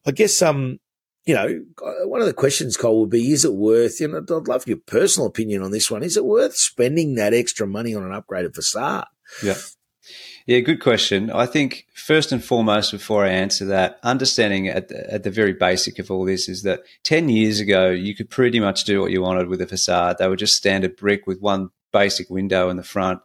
I 0.06 0.12
guess, 0.12 0.42
um, 0.42 0.80
you 1.26 1.34
know, 1.34 1.62
one 2.06 2.22
of 2.22 2.28
the 2.28 2.34
questions, 2.34 2.78
Cole, 2.78 3.02
would 3.02 3.10
be, 3.10 3.32
is 3.32 3.46
it 3.46 3.54
worth, 3.54 4.00
you 4.00 4.08
know, 4.08 4.20
I'd 4.20 4.48
love 4.48 4.66
your 4.66 4.78
personal 4.78 5.28
opinion 5.28 5.62
on 5.62 5.72
this 5.72 5.92
one. 5.92 6.02
Is 6.02 6.16
it 6.16 6.24
worth 6.24 6.56
spending 6.56 7.16
that 7.16 7.34
extra 7.34 7.68
money 7.68 7.94
on 7.94 8.04
an 8.04 8.12
upgraded 8.12 8.56
facade? 8.56 9.08
Yeah. 9.44 9.58
Yeah, 10.48 10.62
good 10.62 10.80
question. 10.80 11.30
I 11.30 11.46
think 11.46 11.88
first 11.94 12.32
and 12.32 12.42
foremost, 12.42 12.94
before 12.94 13.26
I 13.26 13.32
answer 13.32 13.66
that, 13.66 14.00
understanding 14.02 14.70
at 14.70 14.88
the, 14.88 15.14
at 15.14 15.24
the 15.24 15.30
very 15.30 15.52
basic 15.52 16.00
of 16.00 16.10
all 16.10 16.24
this 16.24 16.48
is 16.48 16.64
that 16.64 16.84
10 17.04 17.28
years 17.28 17.60
ago, 17.60 17.90
you 17.90 18.16
could 18.16 18.30
pretty 18.30 18.62
much 18.62 18.86
do 18.86 19.02
what 19.02 19.12
you 19.12 19.22
wanted 19.22 19.50
with 19.50 19.60
a 19.62 19.68
facade. 19.68 20.18
They 20.18 20.28
were 20.30 20.38
just 20.38 20.56
standard 20.56 20.96
brick 20.96 21.28
with 21.28 21.42
one 21.42 21.72
basic 21.92 22.30
window 22.30 22.70
in 22.70 22.78
the 22.78 22.84
front. 22.84 23.20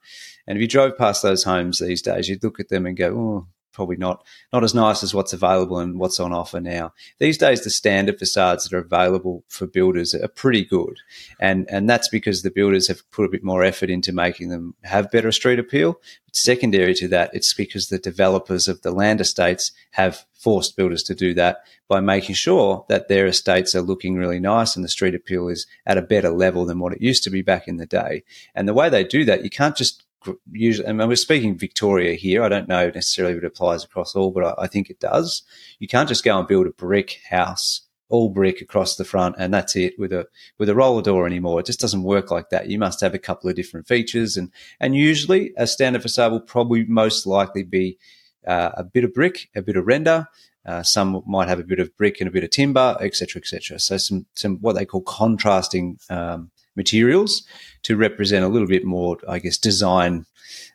And 0.48 0.58
if 0.58 0.62
you 0.62 0.66
drove 0.66 0.98
past 0.98 1.22
those 1.22 1.44
homes 1.44 1.78
these 1.78 2.02
days, 2.02 2.28
you'd 2.28 2.42
look 2.42 2.58
at 2.58 2.70
them 2.70 2.86
and 2.86 2.96
go, 2.96 3.14
oh, 3.16 3.46
probably 3.72 3.96
not 3.96 4.24
not 4.52 4.64
as 4.64 4.74
nice 4.74 5.02
as 5.02 5.14
what's 5.14 5.32
available 5.32 5.78
and 5.78 5.98
what's 5.98 6.20
on 6.20 6.32
offer 6.32 6.60
now. 6.60 6.92
These 7.18 7.38
days, 7.38 7.64
the 7.64 7.70
standard 7.70 8.18
facades 8.18 8.64
that 8.64 8.76
are 8.76 8.80
available 8.80 9.44
for 9.48 9.66
builders 9.66 10.14
are 10.14 10.28
pretty 10.28 10.64
good, 10.64 10.98
and 11.40 11.68
and 11.70 11.88
that's 11.88 12.08
because 12.08 12.42
the 12.42 12.50
builders 12.50 12.88
have 12.88 13.08
put 13.10 13.26
a 13.26 13.30
bit 13.30 13.44
more 13.44 13.64
effort 13.64 13.90
into 13.90 14.12
making 14.12 14.48
them 14.48 14.74
have 14.82 15.10
better 15.10 15.32
street 15.32 15.58
appeal. 15.58 16.00
But 16.26 16.36
secondary 16.36 16.94
to 16.94 17.08
that, 17.08 17.30
it's 17.32 17.54
because 17.54 17.88
the 17.88 17.98
developers 17.98 18.68
of 18.68 18.82
the 18.82 18.92
land 18.92 19.20
estates 19.20 19.72
have 19.92 20.24
forced 20.42 20.76
builders 20.76 21.02
to 21.04 21.14
do 21.14 21.34
that 21.34 21.58
by 21.88 22.00
making 22.00 22.34
sure 22.34 22.84
that 22.88 23.08
their 23.08 23.26
estates 23.26 23.74
are 23.74 23.82
looking 23.82 24.16
really 24.16 24.40
nice 24.40 24.74
and 24.74 24.84
the 24.84 24.88
street 24.88 25.14
appeal 25.14 25.46
is 25.48 25.66
at 25.86 25.98
a 25.98 26.02
better 26.02 26.30
level 26.30 26.64
than 26.64 26.78
what 26.78 26.92
it 26.92 27.00
used 27.00 27.22
to 27.22 27.30
be 27.30 27.42
back 27.42 27.68
in 27.68 27.76
the 27.76 27.86
day. 27.86 28.24
And 28.54 28.66
the 28.66 28.74
way 28.74 28.88
they 28.88 29.04
do 29.04 29.24
that, 29.26 29.44
you 29.44 29.50
can't 29.50 29.76
just 29.76 30.01
usually, 30.50 30.92
mean, 30.92 31.08
we're 31.08 31.16
speaking 31.16 31.56
Victoria 31.56 32.14
here. 32.14 32.42
I 32.42 32.48
don't 32.48 32.68
know 32.68 32.86
necessarily 32.86 33.34
if 33.34 33.42
it 33.42 33.46
applies 33.46 33.84
across 33.84 34.14
all, 34.14 34.30
but 34.30 34.44
I, 34.44 34.64
I, 34.64 34.66
think 34.66 34.90
it 34.90 35.00
does. 35.00 35.42
You 35.78 35.88
can't 35.88 36.08
just 36.08 36.24
go 36.24 36.38
and 36.38 36.48
build 36.48 36.66
a 36.66 36.70
brick 36.70 37.20
house, 37.28 37.82
all 38.08 38.28
brick 38.28 38.60
across 38.60 38.96
the 38.96 39.04
front, 39.04 39.36
and 39.38 39.52
that's 39.52 39.76
it 39.76 39.98
with 39.98 40.12
a 40.12 40.26
with 40.58 40.68
a 40.68 40.74
roller 40.74 41.02
door 41.02 41.26
anymore. 41.26 41.60
It 41.60 41.66
just 41.66 41.80
doesn't 41.80 42.02
work 42.02 42.30
like 42.30 42.50
that. 42.50 42.68
You 42.68 42.78
must 42.78 43.00
have 43.00 43.14
a 43.14 43.18
couple 43.18 43.48
of 43.48 43.56
different 43.56 43.88
features, 43.88 44.36
and 44.36 44.50
and 44.78 44.94
usually 44.94 45.52
a 45.56 45.66
standard 45.66 46.02
facade 46.02 46.32
will 46.32 46.40
probably 46.40 46.84
most 46.84 47.26
likely 47.26 47.62
be 47.62 47.98
uh, 48.46 48.70
a 48.74 48.84
bit 48.84 49.04
of 49.04 49.12
brick, 49.12 49.48
a 49.54 49.62
bit 49.62 49.76
of 49.76 49.86
render. 49.86 50.28
Uh, 50.64 50.82
some 50.82 51.22
might 51.26 51.48
have 51.48 51.58
a 51.58 51.64
bit 51.64 51.80
of 51.80 51.96
brick 51.96 52.20
and 52.20 52.28
a 52.28 52.30
bit 52.30 52.44
of 52.44 52.50
timber, 52.50 52.96
etc., 53.00 53.40
etc. 53.40 53.80
So 53.80 53.96
some 53.96 54.26
some 54.34 54.58
what 54.58 54.74
they 54.74 54.84
call 54.84 55.02
contrasting 55.02 55.98
um, 56.08 56.51
materials 56.76 57.46
to 57.82 57.96
represent 57.96 58.44
a 58.44 58.48
little 58.48 58.68
bit 58.68 58.84
more, 58.84 59.18
I 59.28 59.38
guess, 59.38 59.58
design 59.58 60.26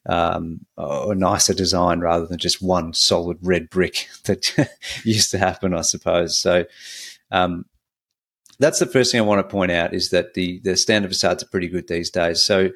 um, 0.07 0.65
or 0.77 1.15
nicer 1.15 1.53
design 1.53 1.99
rather 1.99 2.25
than 2.25 2.37
just 2.37 2.61
one 2.61 2.93
solid 2.93 3.37
red 3.41 3.69
brick 3.69 4.07
that 4.25 4.53
used 5.03 5.31
to 5.31 5.37
happen, 5.37 5.73
I 5.73 5.81
suppose. 5.81 6.37
So 6.37 6.65
um, 7.31 7.65
that's 8.59 8.79
the 8.79 8.85
first 8.85 9.11
thing 9.11 9.21
I 9.21 9.25
want 9.25 9.39
to 9.39 9.51
point 9.51 9.71
out 9.71 9.93
is 9.93 10.09
that 10.09 10.33
the 10.33 10.59
the 10.63 10.75
standard 10.75 11.09
facades 11.09 11.43
are 11.43 11.47
pretty 11.47 11.67
good 11.67 11.87
these 11.87 12.09
days. 12.09 12.43
So 12.43 12.71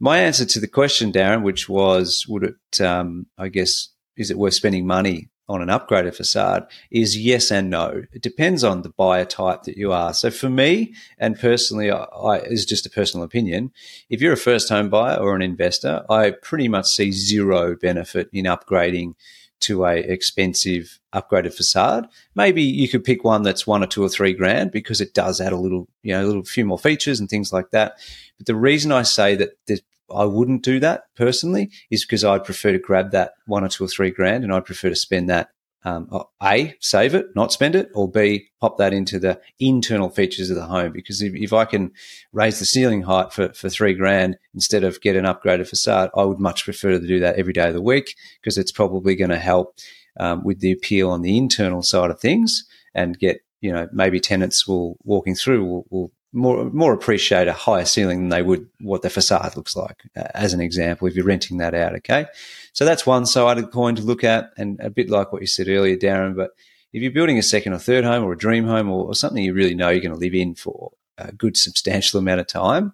my 0.00 0.18
answer 0.18 0.46
to 0.46 0.60
the 0.60 0.68
question, 0.68 1.12
Darren, 1.12 1.42
which 1.42 1.68
was, 1.68 2.26
would 2.28 2.44
it, 2.44 2.80
um, 2.80 3.26
I 3.36 3.48
guess, 3.48 3.88
is 4.16 4.30
it 4.30 4.38
worth 4.38 4.54
spending 4.54 4.86
money 4.86 5.28
on 5.48 5.62
an 5.62 5.68
upgraded 5.68 6.14
facade 6.14 6.66
is 6.90 7.16
yes 7.16 7.50
and 7.50 7.70
no. 7.70 8.02
It 8.12 8.22
depends 8.22 8.64
on 8.64 8.82
the 8.82 8.90
buyer 8.90 9.24
type 9.24 9.62
that 9.64 9.76
you 9.76 9.92
are. 9.92 10.12
So 10.12 10.30
for 10.30 10.48
me, 10.48 10.94
and 11.18 11.38
personally, 11.38 11.90
I, 11.90 12.04
I 12.04 12.38
is 12.38 12.66
just 12.66 12.86
a 12.86 12.90
personal 12.90 13.24
opinion. 13.24 13.72
If 14.10 14.20
you're 14.20 14.32
a 14.32 14.36
first 14.38 14.68
home 14.68 14.88
buyer 14.88 15.16
or 15.16 15.34
an 15.34 15.42
investor, 15.42 16.04
I 16.10 16.30
pretty 16.30 16.68
much 16.68 16.86
see 16.86 17.12
zero 17.12 17.76
benefit 17.76 18.28
in 18.32 18.46
upgrading 18.46 19.14
to 19.58 19.86
a 19.86 19.96
expensive 19.96 21.00
upgraded 21.14 21.54
facade. 21.54 22.06
Maybe 22.34 22.62
you 22.62 22.88
could 22.88 23.04
pick 23.04 23.24
one 23.24 23.42
that's 23.42 23.66
one 23.66 23.82
or 23.82 23.86
two 23.86 24.02
or 24.02 24.08
three 24.08 24.34
grand 24.34 24.70
because 24.70 25.00
it 25.00 25.14
does 25.14 25.40
add 25.40 25.52
a 25.52 25.56
little, 25.56 25.88
you 26.02 26.12
know, 26.12 26.24
a 26.24 26.26
little 26.26 26.44
few 26.44 26.64
more 26.66 26.78
features 26.78 27.20
and 27.20 27.28
things 27.28 27.52
like 27.52 27.70
that. 27.70 27.94
But 28.36 28.46
the 28.46 28.54
reason 28.54 28.92
I 28.92 29.02
say 29.02 29.34
that 29.36 29.50
there's 29.66 29.80
I 30.14 30.24
wouldn't 30.24 30.62
do 30.62 30.80
that 30.80 31.04
personally 31.16 31.70
is 31.90 32.04
because 32.04 32.24
I'd 32.24 32.44
prefer 32.44 32.72
to 32.72 32.78
grab 32.78 33.10
that 33.10 33.32
one 33.46 33.64
or 33.64 33.68
two 33.68 33.84
or 33.84 33.88
three 33.88 34.10
grand 34.10 34.44
and 34.44 34.52
I'd 34.52 34.64
prefer 34.64 34.88
to 34.88 34.96
spend 34.96 35.28
that 35.30 35.48
um, 35.86 36.08
a 36.42 36.74
save 36.80 37.14
it, 37.14 37.26
not 37.36 37.52
spend 37.52 37.76
it, 37.76 37.90
or 37.94 38.10
b 38.10 38.48
pop 38.60 38.76
that 38.78 38.92
into 38.92 39.20
the 39.20 39.40
internal 39.60 40.10
features 40.10 40.50
of 40.50 40.56
the 40.56 40.66
home. 40.66 40.90
Because 40.90 41.22
if, 41.22 41.32
if 41.34 41.52
I 41.52 41.64
can 41.64 41.92
raise 42.32 42.58
the 42.58 42.64
ceiling 42.64 43.02
height 43.02 43.32
for, 43.32 43.52
for 43.52 43.68
three 43.68 43.94
grand 43.94 44.36
instead 44.52 44.82
of 44.82 45.00
get 45.00 45.14
an 45.14 45.24
upgraded 45.24 45.68
facade, 45.68 46.10
I 46.16 46.24
would 46.24 46.40
much 46.40 46.64
prefer 46.64 46.90
to 46.90 47.06
do 47.06 47.20
that 47.20 47.36
every 47.36 47.52
day 47.52 47.68
of 47.68 47.74
the 47.74 47.80
week 47.80 48.16
because 48.42 48.58
it's 48.58 48.72
probably 48.72 49.14
going 49.14 49.30
to 49.30 49.38
help 49.38 49.78
um, 50.18 50.42
with 50.42 50.58
the 50.58 50.72
appeal 50.72 51.10
on 51.10 51.22
the 51.22 51.38
internal 51.38 51.82
side 51.82 52.10
of 52.10 52.18
things 52.18 52.64
and 52.92 53.16
get 53.18 53.38
you 53.60 53.72
know 53.72 53.88
maybe 53.92 54.18
tenants 54.18 54.66
will 54.66 54.96
walking 55.04 55.36
through 55.36 55.64
will, 55.64 55.86
will 55.90 56.12
more 56.32 56.64
more 56.70 56.92
appreciate 56.92 57.48
a 57.48 57.52
higher 57.52 57.84
ceiling 57.84 58.20
than 58.20 58.28
they 58.28 58.42
would 58.42 58.68
what 58.80 59.02
the 59.02 59.10
facade 59.10 59.56
looks 59.56 59.76
like. 59.76 60.02
Uh, 60.16 60.24
as 60.34 60.52
an 60.52 60.60
example, 60.60 61.08
if 61.08 61.14
you're 61.14 61.24
renting 61.24 61.58
that 61.58 61.74
out, 61.74 61.94
okay. 61.96 62.26
So 62.72 62.84
that's 62.84 63.06
one 63.06 63.26
side 63.26 63.58
of 63.58 63.64
the 63.64 63.70
coin 63.70 63.96
to 63.96 64.02
look 64.02 64.24
at, 64.24 64.52
and 64.56 64.78
a 64.80 64.90
bit 64.90 65.08
like 65.08 65.32
what 65.32 65.40
you 65.40 65.46
said 65.46 65.68
earlier, 65.68 65.96
Darren. 65.96 66.36
But 66.36 66.50
if 66.92 67.02
you're 67.02 67.12
building 67.12 67.38
a 67.38 67.42
second 67.42 67.72
or 67.72 67.78
third 67.78 68.04
home 68.04 68.24
or 68.24 68.32
a 68.32 68.38
dream 68.38 68.66
home 68.66 68.90
or, 68.90 69.06
or 69.06 69.14
something 69.14 69.42
you 69.42 69.54
really 69.54 69.74
know 69.74 69.88
you're 69.88 70.00
going 70.00 70.12
to 70.12 70.18
live 70.18 70.34
in 70.34 70.54
for 70.54 70.92
a 71.18 71.32
good 71.32 71.56
substantial 71.56 72.18
amount 72.18 72.40
of 72.40 72.46
time, 72.46 72.92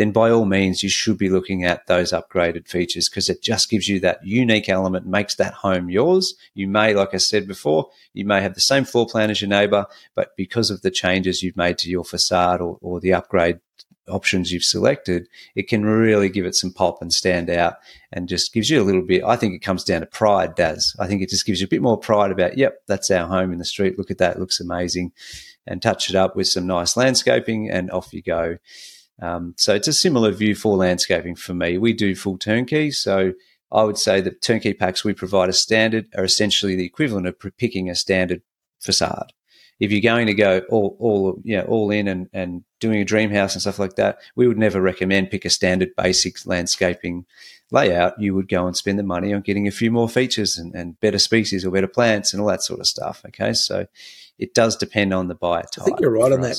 then 0.00 0.12
by 0.12 0.30
all 0.30 0.46
means 0.46 0.82
you 0.82 0.88
should 0.88 1.18
be 1.18 1.28
looking 1.28 1.62
at 1.62 1.86
those 1.86 2.10
upgraded 2.10 2.66
features 2.66 3.06
because 3.06 3.28
it 3.28 3.42
just 3.42 3.68
gives 3.68 3.86
you 3.86 4.00
that 4.00 4.24
unique 4.24 4.70
element, 4.70 5.06
makes 5.06 5.34
that 5.34 5.52
home 5.52 5.90
yours. 5.90 6.34
You 6.54 6.68
may, 6.68 6.94
like 6.94 7.12
I 7.12 7.18
said 7.18 7.46
before, 7.46 7.90
you 8.14 8.24
may 8.24 8.40
have 8.40 8.54
the 8.54 8.62
same 8.62 8.84
floor 8.84 9.06
plan 9.06 9.28
as 9.28 9.42
your 9.42 9.50
neighbor, 9.50 9.84
but 10.14 10.34
because 10.38 10.70
of 10.70 10.80
the 10.80 10.90
changes 10.90 11.42
you've 11.42 11.58
made 11.58 11.76
to 11.78 11.90
your 11.90 12.04
facade 12.04 12.62
or, 12.62 12.78
or 12.80 12.98
the 12.98 13.12
upgrade 13.12 13.60
options 14.08 14.50
you've 14.50 14.64
selected, 14.64 15.28
it 15.54 15.68
can 15.68 15.84
really 15.84 16.30
give 16.30 16.46
it 16.46 16.54
some 16.54 16.72
pop 16.72 17.02
and 17.02 17.12
stand 17.12 17.50
out 17.50 17.74
and 18.10 18.26
just 18.26 18.54
gives 18.54 18.70
you 18.70 18.80
a 18.80 18.82
little 18.82 19.04
bit. 19.04 19.22
I 19.22 19.36
think 19.36 19.52
it 19.52 19.58
comes 19.58 19.84
down 19.84 20.00
to 20.00 20.06
pride, 20.06 20.54
Daz. 20.54 20.96
I 20.98 21.08
think 21.08 21.20
it 21.20 21.28
just 21.28 21.44
gives 21.44 21.60
you 21.60 21.66
a 21.66 21.68
bit 21.68 21.82
more 21.82 21.98
pride 21.98 22.30
about, 22.30 22.56
yep, 22.56 22.78
that's 22.88 23.10
our 23.10 23.28
home 23.28 23.52
in 23.52 23.58
the 23.58 23.66
street. 23.66 23.98
Look 23.98 24.10
at 24.10 24.16
that. 24.16 24.36
It 24.36 24.40
looks 24.40 24.60
amazing. 24.60 25.12
And 25.66 25.82
touch 25.82 26.08
it 26.08 26.16
up 26.16 26.36
with 26.36 26.48
some 26.48 26.66
nice 26.66 26.96
landscaping 26.96 27.70
and 27.70 27.90
off 27.90 28.14
you 28.14 28.22
go. 28.22 28.56
Um, 29.20 29.54
so 29.58 29.74
it's 29.74 29.88
a 29.88 29.92
similar 29.92 30.32
view 30.32 30.54
for 30.54 30.76
landscaping 30.76 31.36
for 31.36 31.54
me. 31.54 31.78
We 31.78 31.92
do 31.92 32.14
full 32.14 32.38
turnkey. 32.38 32.90
So 32.90 33.34
I 33.72 33.84
would 33.84 33.98
say 33.98 34.20
that 34.20 34.42
turnkey 34.42 34.74
packs 34.74 35.04
we 35.04 35.12
provide 35.12 35.48
as 35.48 35.60
standard 35.60 36.06
are 36.16 36.24
essentially 36.24 36.74
the 36.74 36.86
equivalent 36.86 37.26
of 37.26 37.36
picking 37.56 37.88
a 37.88 37.94
standard 37.94 38.42
facade. 38.80 39.32
If 39.78 39.90
you're 39.90 40.02
going 40.02 40.26
to 40.26 40.34
go 40.34 40.62
all, 40.68 40.96
all, 40.98 41.40
you 41.42 41.56
know, 41.56 41.64
all 41.64 41.90
in 41.90 42.06
and, 42.06 42.28
and 42.34 42.64
doing 42.80 43.00
a 43.00 43.04
dream 43.04 43.30
house 43.30 43.54
and 43.54 43.62
stuff 43.62 43.78
like 43.78 43.96
that, 43.96 44.18
we 44.36 44.46
would 44.46 44.58
never 44.58 44.80
recommend 44.80 45.30
pick 45.30 45.46
a 45.46 45.50
standard 45.50 45.96
basic 45.96 46.44
landscaping 46.44 47.24
layout. 47.70 48.20
You 48.20 48.34
would 48.34 48.48
go 48.48 48.66
and 48.66 48.76
spend 48.76 48.98
the 48.98 49.04
money 49.04 49.32
on 49.32 49.40
getting 49.40 49.66
a 49.66 49.70
few 49.70 49.90
more 49.90 50.08
features 50.08 50.58
and, 50.58 50.74
and 50.74 51.00
better 51.00 51.18
species 51.18 51.64
or 51.64 51.70
better 51.70 51.86
plants 51.86 52.32
and 52.32 52.42
all 52.42 52.48
that 52.48 52.62
sort 52.62 52.80
of 52.80 52.86
stuff. 52.86 53.22
Okay. 53.28 53.54
So 53.54 53.86
it 54.38 54.52
does 54.52 54.76
depend 54.76 55.14
on 55.14 55.28
the 55.28 55.34
buyer 55.34 55.62
type. 55.62 55.82
I 55.82 55.84
think 55.84 56.00
you're 56.00 56.10
right 56.10 56.32
on 56.32 56.42
that. 56.42 56.58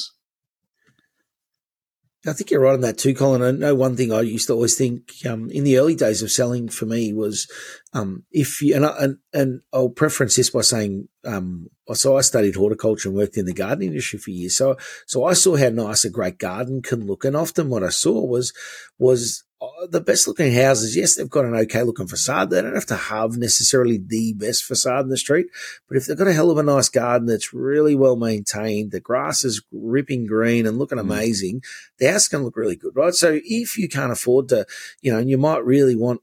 I 2.27 2.33
think 2.33 2.51
you're 2.51 2.61
right 2.61 2.73
on 2.73 2.81
that 2.81 2.99
too, 2.99 3.15
Colin. 3.15 3.41
I 3.41 3.49
know 3.49 3.73
one 3.73 3.97
thing 3.97 4.13
I 4.13 4.21
used 4.21 4.45
to 4.47 4.53
always 4.53 4.77
think 4.77 5.11
um, 5.27 5.49
in 5.49 5.63
the 5.63 5.79
early 5.79 5.95
days 5.95 6.21
of 6.21 6.29
selling 6.31 6.69
for 6.69 6.85
me 6.85 7.13
was 7.13 7.51
um, 7.93 8.25
if 8.31 8.61
you 8.61 8.75
and, 8.75 8.85
I, 8.85 8.95
and, 8.99 9.17
and 9.33 9.61
I'll 9.73 9.89
preference 9.89 10.35
this 10.35 10.51
by 10.51 10.61
saying 10.61 11.07
um, 11.25 11.67
so 11.93 12.17
I 12.17 12.21
studied 12.21 12.55
horticulture 12.55 13.09
and 13.09 13.17
worked 13.17 13.37
in 13.37 13.45
the 13.45 13.53
garden 13.53 13.87
industry 13.87 14.19
for 14.19 14.29
years. 14.29 14.55
So 14.55 14.77
so 15.07 15.25
I 15.25 15.33
saw 15.33 15.57
how 15.57 15.69
nice 15.69 16.05
a 16.05 16.11
great 16.11 16.37
garden 16.37 16.83
can 16.83 17.07
look, 17.07 17.25
and 17.25 17.35
often 17.35 17.69
what 17.69 17.83
I 17.83 17.89
saw 17.89 18.23
was 18.23 18.53
was 18.99 19.43
the 19.89 20.01
best 20.01 20.27
looking 20.27 20.53
houses, 20.53 20.95
yes, 20.95 21.15
they've 21.15 21.29
got 21.29 21.45
an 21.45 21.55
okay 21.55 21.83
looking 21.83 22.07
facade. 22.07 22.49
They 22.49 22.61
don't 22.61 22.73
have 22.73 22.85
to 22.87 22.95
have 22.95 23.37
necessarily 23.37 23.97
the 23.97 24.33
best 24.33 24.63
facade 24.63 25.05
in 25.05 25.09
the 25.09 25.17
street, 25.17 25.47
but 25.87 25.97
if 25.97 26.05
they've 26.05 26.17
got 26.17 26.27
a 26.27 26.33
hell 26.33 26.49
of 26.49 26.57
a 26.57 26.63
nice 26.63 26.89
garden 26.89 27.27
that's 27.27 27.53
really 27.53 27.95
well 27.95 28.15
maintained, 28.15 28.91
the 28.91 28.99
grass 28.99 29.43
is 29.43 29.61
ripping 29.71 30.25
green 30.25 30.65
and 30.65 30.79
looking 30.79 30.97
mm. 30.97 31.01
amazing, 31.01 31.61
the 31.99 32.11
house 32.11 32.27
can 32.27 32.43
look 32.43 32.57
really 32.57 32.75
good, 32.75 32.95
right? 32.95 33.13
So 33.13 33.39
if 33.43 33.77
you 33.77 33.87
can't 33.87 34.11
afford 34.11 34.49
to, 34.49 34.65
you 35.01 35.11
know, 35.11 35.19
and 35.19 35.29
you 35.29 35.37
might 35.37 35.63
really 35.63 35.95
want 35.95 36.21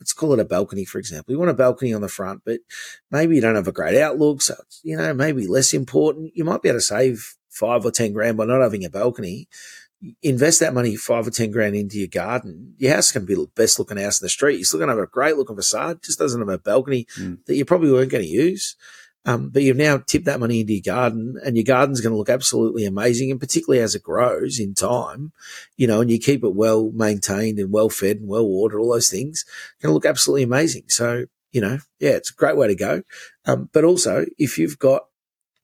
let's 0.00 0.14
call 0.14 0.32
it 0.32 0.40
a 0.40 0.44
balcony, 0.46 0.86
for 0.86 0.98
example. 0.98 1.30
You 1.30 1.38
want 1.38 1.50
a 1.50 1.54
balcony 1.54 1.92
on 1.92 2.00
the 2.00 2.08
front, 2.08 2.40
but 2.46 2.60
maybe 3.10 3.34
you 3.34 3.42
don't 3.42 3.54
have 3.54 3.68
a 3.68 3.72
great 3.72 4.00
outlook. 4.00 4.40
So, 4.40 4.54
you 4.82 4.96
know, 4.96 5.12
maybe 5.12 5.46
less 5.46 5.74
important. 5.74 6.32
You 6.34 6.44
might 6.44 6.62
be 6.62 6.70
able 6.70 6.78
to 6.78 6.82
save 6.82 7.36
five 7.50 7.84
or 7.84 7.90
10 7.90 8.14
grand 8.14 8.38
by 8.38 8.46
not 8.46 8.62
having 8.62 8.84
a 8.84 8.90
balcony 8.90 9.46
invest 10.22 10.60
that 10.60 10.74
money, 10.74 10.96
five 10.96 11.26
or 11.26 11.30
10 11.30 11.50
grand 11.50 11.74
into 11.74 11.98
your 11.98 12.08
garden, 12.08 12.74
your 12.78 12.94
house 12.94 13.12
can 13.12 13.26
be 13.26 13.34
the 13.34 13.46
best 13.54 13.78
looking 13.78 13.98
house 13.98 14.20
in 14.20 14.24
the 14.24 14.30
street. 14.30 14.56
You're 14.56 14.64
still 14.64 14.78
going 14.78 14.88
to 14.88 14.94
have 14.94 15.04
a 15.04 15.06
great 15.06 15.36
looking 15.36 15.56
facade, 15.56 16.02
just 16.02 16.18
doesn't 16.18 16.40
have 16.40 16.48
a 16.48 16.58
balcony 16.58 17.06
mm. 17.18 17.44
that 17.46 17.56
you 17.56 17.64
probably 17.64 17.92
weren't 17.92 18.10
going 18.10 18.24
to 18.24 18.30
use. 18.30 18.76
Um, 19.26 19.50
but 19.50 19.62
you've 19.62 19.76
now 19.76 19.98
tipped 19.98 20.24
that 20.24 20.40
money 20.40 20.60
into 20.60 20.72
your 20.72 20.82
garden 20.82 21.38
and 21.44 21.54
your 21.54 21.64
garden's 21.64 22.00
going 22.00 22.12
to 22.12 22.16
look 22.16 22.30
absolutely 22.30 22.86
amazing. 22.86 23.30
And 23.30 23.38
particularly 23.38 23.82
as 23.82 23.94
it 23.94 24.02
grows 24.02 24.58
in 24.58 24.74
time, 24.74 25.32
you 25.76 25.86
know, 25.86 26.00
and 26.00 26.10
you 26.10 26.18
keep 26.18 26.42
it 26.42 26.54
well 26.54 26.90
maintained 26.92 27.58
and 27.58 27.70
well 27.70 27.90
fed 27.90 28.16
and 28.16 28.28
well 28.28 28.48
watered, 28.48 28.80
all 28.80 28.92
those 28.92 29.10
things 29.10 29.44
going 29.82 29.90
to 29.90 29.94
look 29.94 30.06
absolutely 30.06 30.44
amazing. 30.44 30.84
So, 30.88 31.26
you 31.52 31.60
know, 31.60 31.80
yeah, 31.98 32.12
it's 32.12 32.30
a 32.30 32.34
great 32.34 32.56
way 32.56 32.68
to 32.68 32.74
go. 32.74 33.02
Um, 33.44 33.68
but 33.74 33.84
also 33.84 34.24
if 34.38 34.56
you've 34.56 34.78
got 34.78 35.04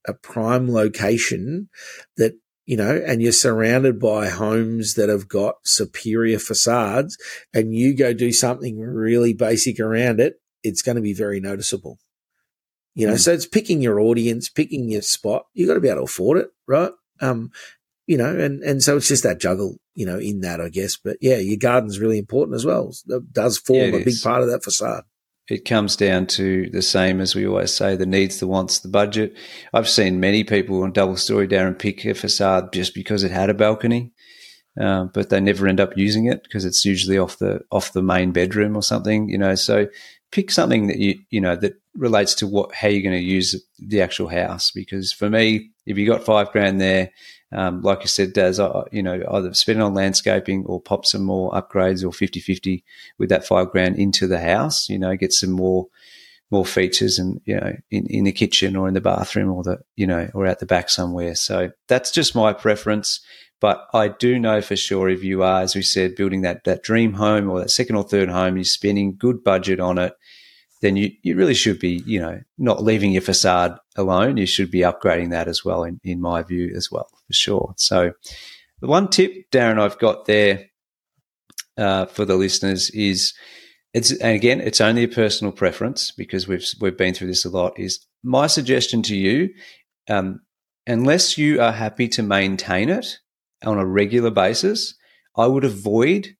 a 0.06 0.12
prime 0.12 0.70
location 0.70 1.70
that 2.18 2.38
you 2.66 2.76
know, 2.76 3.00
and 3.06 3.22
you're 3.22 3.32
surrounded 3.32 4.00
by 4.00 4.28
homes 4.28 4.94
that 4.94 5.08
have 5.08 5.28
got 5.28 5.54
superior 5.64 6.38
facades 6.38 7.16
and 7.54 7.72
you 7.72 7.96
go 7.96 8.12
do 8.12 8.32
something 8.32 8.78
really 8.78 9.32
basic 9.32 9.78
around 9.78 10.20
it, 10.20 10.34
it's 10.64 10.82
going 10.82 10.96
to 10.96 11.02
be 11.02 11.14
very 11.14 11.40
noticeable. 11.40 11.98
You 12.94 13.06
know, 13.06 13.14
mm. 13.14 13.20
so 13.20 13.32
it's 13.32 13.46
picking 13.46 13.80
your 13.80 14.00
audience, 14.00 14.48
picking 14.48 14.90
your 14.90 15.02
spot. 15.02 15.46
You've 15.54 15.68
got 15.68 15.74
to 15.74 15.80
be 15.80 15.88
able 15.88 16.00
to 16.00 16.04
afford 16.04 16.38
it, 16.38 16.48
right? 16.66 16.90
Um, 17.20 17.52
you 18.06 18.16
know, 18.16 18.36
and, 18.36 18.62
and 18.62 18.82
so 18.82 18.96
it's 18.96 19.08
just 19.08 19.22
that 19.22 19.40
juggle, 19.40 19.78
you 19.94 20.06
know, 20.06 20.18
in 20.18 20.40
that, 20.40 20.60
I 20.60 20.68
guess. 20.68 20.96
But 20.96 21.18
yeah, 21.20 21.36
your 21.36 21.58
garden's 21.58 22.00
really 22.00 22.18
important 22.18 22.56
as 22.56 22.64
well. 22.64 22.92
It 23.06 23.32
does 23.32 23.58
form 23.58 23.92
yeah, 23.92 24.00
a 24.00 24.04
big 24.04 24.20
part 24.22 24.42
of 24.42 24.48
that 24.48 24.64
facade 24.64 25.04
it 25.48 25.64
comes 25.64 25.94
down 25.94 26.26
to 26.26 26.68
the 26.70 26.82
same 26.82 27.20
as 27.20 27.34
we 27.34 27.46
always 27.46 27.72
say 27.72 27.94
the 27.94 28.06
needs, 28.06 28.40
the 28.40 28.48
wants, 28.48 28.80
the 28.80 28.88
budget. 28.88 29.36
I've 29.72 29.88
seen 29.88 30.18
many 30.18 30.42
people 30.42 30.82
on 30.82 30.92
double 30.92 31.16
story 31.16 31.46
Darren 31.46 31.78
pick 31.78 32.04
a 32.04 32.14
facade 32.14 32.72
just 32.72 32.94
because 32.94 33.22
it 33.22 33.30
had 33.30 33.48
a 33.48 33.54
balcony, 33.54 34.12
uh, 34.80 35.04
but 35.04 35.30
they 35.30 35.40
never 35.40 35.68
end 35.68 35.80
up 35.80 35.96
using 35.96 36.26
it 36.26 36.42
because 36.42 36.64
it's 36.64 36.84
usually 36.84 37.18
off 37.18 37.38
the 37.38 37.60
off 37.70 37.92
the 37.92 38.02
main 38.02 38.32
bedroom 38.32 38.76
or 38.76 38.82
something, 38.82 39.28
you 39.28 39.38
know. 39.38 39.54
So 39.54 39.86
pick 40.32 40.50
something 40.50 40.88
that 40.88 40.98
you 40.98 41.18
you 41.30 41.40
know 41.40 41.54
that 41.56 41.74
relates 41.94 42.34
to 42.36 42.46
what 42.46 42.74
how 42.74 42.88
you're 42.88 43.02
going 43.02 43.20
to 43.20 43.20
use 43.20 43.54
the 43.78 44.02
actual 44.02 44.28
house. 44.28 44.72
Because 44.72 45.12
for 45.12 45.30
me, 45.30 45.70
if 45.86 45.96
you 45.96 46.06
got 46.06 46.24
five 46.24 46.50
grand 46.50 46.80
there, 46.80 47.10
um, 47.52 47.82
like 47.82 48.00
I 48.00 48.06
said, 48.06 48.32
Daz, 48.32 48.58
I, 48.58 48.82
you 48.90 49.02
know, 49.02 49.22
either 49.30 49.54
spend 49.54 49.78
it 49.78 49.82
on 49.82 49.94
landscaping 49.94 50.64
or 50.66 50.80
pop 50.80 51.06
some 51.06 51.22
more 51.22 51.52
upgrades 51.52 52.04
or 52.04 52.12
50 52.12 52.40
50 52.40 52.84
with 53.18 53.28
that 53.28 53.46
five 53.46 53.70
grand 53.70 53.96
into 53.96 54.26
the 54.26 54.40
house, 54.40 54.88
you 54.88 54.98
know, 54.98 55.16
get 55.16 55.32
some 55.32 55.50
more 55.50 55.86
more 56.50 56.64
features 56.64 57.18
and 57.18 57.40
you 57.44 57.56
know 57.56 57.72
in, 57.90 58.06
in 58.06 58.22
the 58.22 58.30
kitchen 58.30 58.76
or 58.76 58.86
in 58.86 58.94
the 58.94 59.00
bathroom 59.00 59.50
or 59.50 59.64
the 59.64 59.80
you 59.96 60.06
know 60.06 60.30
or 60.32 60.46
out 60.46 60.60
the 60.60 60.66
back 60.66 60.88
somewhere. 60.88 61.34
So 61.34 61.70
that's 61.88 62.10
just 62.10 62.34
my 62.34 62.52
preference. 62.52 63.20
But 63.58 63.86
i 63.94 64.08
do 64.08 64.38
know 64.38 64.60
for 64.60 64.76
sure 64.76 65.08
if 65.08 65.24
you 65.24 65.42
are 65.42 65.62
as 65.62 65.74
we 65.74 65.80
said 65.80 66.14
building 66.14 66.42
that 66.42 66.64
that 66.64 66.82
dream 66.82 67.14
home 67.14 67.48
or 67.48 67.58
that 67.60 67.70
second 67.70 67.96
or 67.96 68.04
third 68.04 68.28
home 68.28 68.56
you're 68.56 68.64
spending 68.64 69.16
good 69.16 69.42
budget 69.42 69.80
on 69.80 69.96
it 69.96 70.12
then 70.80 70.96
you, 70.96 71.10
you 71.22 71.36
really 71.36 71.54
should 71.54 71.78
be, 71.78 72.02
you 72.06 72.20
know, 72.20 72.40
not 72.58 72.82
leaving 72.82 73.12
your 73.12 73.22
facade 73.22 73.78
alone. 73.96 74.36
You 74.36 74.46
should 74.46 74.70
be 74.70 74.80
upgrading 74.80 75.30
that 75.30 75.48
as 75.48 75.64
well, 75.64 75.84
in, 75.84 76.00
in 76.04 76.20
my 76.20 76.42
view, 76.42 76.72
as 76.76 76.90
well, 76.90 77.08
for 77.26 77.32
sure. 77.32 77.74
So, 77.76 78.12
the 78.80 78.86
one 78.86 79.08
tip, 79.08 79.50
Darren, 79.50 79.80
I've 79.80 79.98
got 79.98 80.26
there 80.26 80.66
uh, 81.78 82.06
for 82.06 82.24
the 82.24 82.36
listeners 82.36 82.90
is 82.90 83.32
it's, 83.94 84.12
and 84.12 84.34
again, 84.34 84.60
it's 84.60 84.82
only 84.82 85.04
a 85.04 85.08
personal 85.08 85.52
preference 85.52 86.10
because 86.10 86.46
we've, 86.46 86.66
we've 86.80 86.98
been 86.98 87.14
through 87.14 87.28
this 87.28 87.46
a 87.46 87.50
lot, 87.50 87.78
is 87.78 88.06
my 88.22 88.46
suggestion 88.46 89.02
to 89.04 89.16
you, 89.16 89.48
um, 90.10 90.40
unless 90.86 91.38
you 91.38 91.60
are 91.60 91.72
happy 91.72 92.08
to 92.08 92.22
maintain 92.22 92.90
it 92.90 93.18
on 93.64 93.78
a 93.78 93.86
regular 93.86 94.30
basis, 94.30 94.94
I 95.36 95.46
would 95.46 95.64
avoid 95.64 96.36